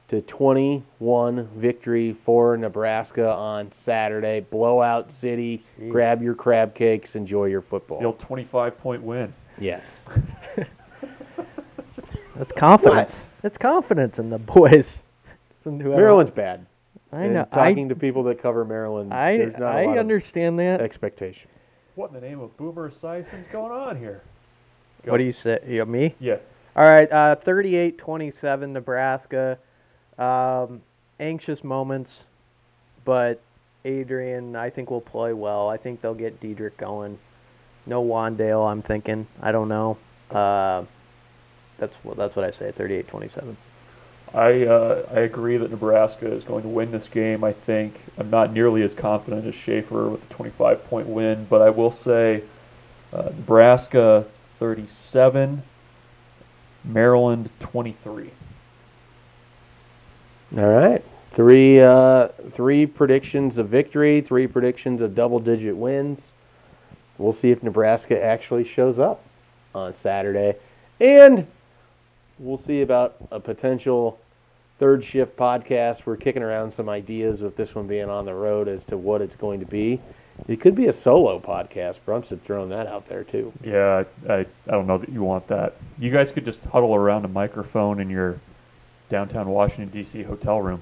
to 0.10 0.22
21 0.22 1.48
victory 1.56 2.14
for 2.24 2.58
Nebraska 2.58 3.28
on 3.28 3.72
Saturday. 3.86 4.42
Blowout 4.42 5.10
city. 5.20 5.64
Jeez. 5.80 5.90
Grab 5.90 6.22
your 6.22 6.36
crab 6.36 6.76
cakes. 6.76 7.16
Enjoy 7.16 7.46
your 7.46 7.62
football. 7.64 8.00
The 8.02 8.06
old 8.06 8.20
25 8.20 8.78
point 8.78 9.02
win. 9.02 9.34
yes. 9.58 9.82
That's 12.36 12.52
confidence. 12.52 13.14
That's 13.42 13.58
confidence 13.58 14.18
in 14.20 14.30
the 14.30 14.38
boys. 14.38 14.88
Maryland's 15.66 16.32
bad. 16.32 16.66
I 17.12 17.24
And 17.24 17.34
know. 17.34 17.46
Talking 17.54 17.90
to 17.90 17.96
people 17.96 18.24
that 18.26 18.42
cover 18.42 18.64
Maryland, 18.64 19.14
I 19.14 19.38
there's 19.38 19.54
not 19.60 19.76
a 19.76 19.80
I 19.80 19.86
lot 19.86 19.94
of 19.94 20.00
understand 20.00 20.60
that. 20.60 20.82
expectation. 20.82 21.50
What 21.96 22.10
in 22.12 22.16
the 22.16 22.22
name 22.22 22.40
of 22.40 22.56
Boomer 22.58 22.90
Esiason's 22.90 23.48
going 23.52 23.72
on 23.72 23.98
here? 23.98 24.22
Go. 25.06 25.12
What 25.12 25.18
do 25.18 25.24
you 25.26 25.34
say? 25.34 25.60
You, 25.68 25.86
me? 25.86 26.16
Yeah. 26.20 26.38
All 26.76 26.90
right, 26.90 27.12
uh, 27.12 27.36
38-27 27.46 28.70
Nebraska. 28.70 29.58
Um, 30.18 30.82
anxious 31.20 31.64
moments, 31.64 32.12
but 33.04 33.42
Adrian, 33.84 34.56
I 34.56 34.70
think 34.70 34.90
will 34.90 35.02
play 35.02 35.34
well. 35.34 35.68
I 35.68 35.76
think 35.78 36.02
they'll 36.02 36.14
get 36.14 36.40
Dedrick 36.40 36.78
going. 36.78 37.20
No 37.86 38.04
Wandale, 38.04 38.72
I'm 38.72 38.82
thinking. 38.84 39.28
I 39.42 39.52
don't 39.52 39.68
know. 39.68 39.98
Uh, 40.30 40.86
that's 41.82 41.94
what 42.04 42.16
that's 42.16 42.36
what 42.36 42.46
I 42.46 42.52
say. 42.52 42.72
38-27. 42.72 43.58
I 44.34 44.66
uh, 44.66 45.06
I 45.12 45.20
agree 45.22 45.58
that 45.58 45.70
Nebraska 45.70 46.32
is 46.32 46.46
going 46.46 46.64
to 46.64 46.70
win 46.70 46.92
this 46.92 47.08
game. 47.10 47.44
I 47.44 47.52
think 47.52 48.00
I'm 48.18 48.30
not 48.30 48.54
nearly 48.54 48.84
as 48.84 48.94
confident 48.94 49.46
as 49.46 49.56
Schaefer 49.56 50.12
with 50.12 50.22
a 50.24 50.34
25 50.34 50.86
point 50.86 51.08
win, 51.08 51.46
but 51.50 51.62
I 51.62 51.70
will 51.70 51.92
say 52.06 52.44
uh, 53.12 53.24
Nebraska 53.36 54.26
37, 54.60 55.62
Maryland 56.86 57.50
23. 57.60 58.32
All 60.58 60.66
right. 60.66 61.04
Three 61.36 61.82
uh, 61.82 62.30
three 62.56 62.86
predictions 62.86 63.58
of 63.58 63.70
victory, 63.70 64.22
three 64.22 64.48
predictions 64.48 65.02
of 65.02 65.16
double 65.16 65.40
digit 65.40 65.76
wins. 65.76 66.20
We'll 67.18 67.36
see 67.42 67.52
if 67.52 67.64
Nebraska 67.64 68.22
actually 68.22 68.68
shows 68.68 69.00
up 69.00 69.24
on 69.74 69.94
Saturday. 70.02 70.56
And 71.00 71.48
we'll 72.40 72.62
see 72.66 72.82
about 72.82 73.16
a 73.32 73.40
potential 73.40 74.20
third 74.80 75.06
shift 75.06 75.38
podcast. 75.38 76.06
We're 76.06 76.18
kicking 76.18 76.44
around 76.44 76.74
some 76.74 76.90
ideas 76.90 77.42
with 77.42 77.56
this 77.56 77.74
one 77.76 77.88
being 77.88 78.10
on 78.10 78.26
the 78.26 78.34
road 78.34 78.68
as 78.68 78.82
to 78.86 78.98
what 78.98 79.22
it's 79.22 79.36
going 79.36 79.60
to 79.60 79.66
be. 79.66 80.02
It 80.48 80.60
could 80.62 80.76
be 80.76 80.88
a 80.88 81.02
solo 81.02 81.40
podcast. 81.40 81.98
Brunts 82.06 82.30
have 82.30 82.42
thrown 82.42 82.70
that 82.70 82.88
out 82.88 83.08
there 83.08 83.24
too. 83.24 83.54
Yeah, 83.64 84.04
I, 84.28 84.34
I 84.34 84.40
I 84.40 84.72
don't 84.72 84.88
know 84.88 84.98
that 84.98 85.10
you 85.10 85.22
want 85.22 85.48
that. 85.50 85.76
You 86.00 86.12
guys 86.12 86.32
could 86.32 86.46
just 86.46 86.62
huddle 86.72 86.96
around 86.96 87.26
a 87.26 87.28
microphone 87.28 88.00
in 88.00 88.10
your 88.10 88.40
downtown 89.10 89.50
Washington 89.50 89.90
D.C. 89.90 90.24
hotel 90.24 90.62
room. 90.62 90.82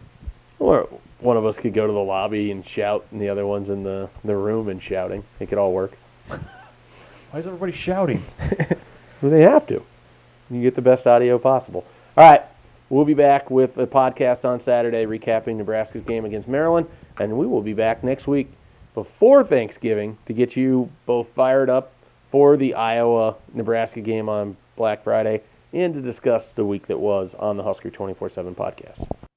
Or 0.59 0.87
one 1.19 1.35
of 1.35 1.45
us 1.45 1.57
could 1.57 1.73
go 1.73 1.87
to 1.87 1.93
the 1.93 1.99
lobby 1.99 2.51
and 2.51 2.65
shout, 2.67 3.05
and 3.11 3.19
the 3.21 3.29
other 3.29 3.45
one's 3.45 3.69
in 3.69 3.83
the, 3.83 4.09
the 4.23 4.35
room 4.35 4.69
and 4.69 4.81
shouting. 4.81 5.23
It 5.39 5.49
could 5.49 5.57
all 5.57 5.73
work. 5.73 5.97
Why 6.27 7.39
is 7.39 7.45
everybody 7.45 7.73
shouting? 7.73 8.23
Well, 9.21 9.31
they 9.31 9.41
have 9.41 9.67
to. 9.67 9.83
You 10.49 10.61
get 10.61 10.75
the 10.75 10.81
best 10.81 11.05
audio 11.05 11.37
possible. 11.37 11.85
All 12.17 12.29
right. 12.29 12.43
We'll 12.89 13.05
be 13.05 13.13
back 13.13 13.51
with 13.51 13.77
a 13.77 13.85
podcast 13.85 14.45
on 14.45 14.63
Saturday 14.63 15.05
recapping 15.05 15.57
Nebraska's 15.57 16.03
game 16.03 16.25
against 16.25 16.47
Maryland, 16.47 16.87
and 17.19 17.37
we 17.37 17.45
will 17.45 17.61
be 17.61 17.73
back 17.73 18.03
next 18.03 18.25
week 18.25 18.51
before 18.95 19.43
Thanksgiving 19.43 20.17
to 20.25 20.33
get 20.33 20.55
you 20.55 20.89
both 21.05 21.27
fired 21.35 21.69
up 21.69 21.93
for 22.31 22.57
the 22.57 22.73
Iowa 22.73 23.35
Nebraska 23.53 24.01
game 24.01 24.27
on 24.27 24.57
Black 24.75 25.03
Friday 25.03 25.43
and 25.71 25.93
to 25.93 26.01
discuss 26.01 26.43
the 26.55 26.65
week 26.65 26.87
that 26.87 26.99
was 26.99 27.35
on 27.37 27.57
the 27.57 27.63
Husker 27.63 27.91
24 27.91 28.31
7 28.31 28.55
podcast. 28.55 29.28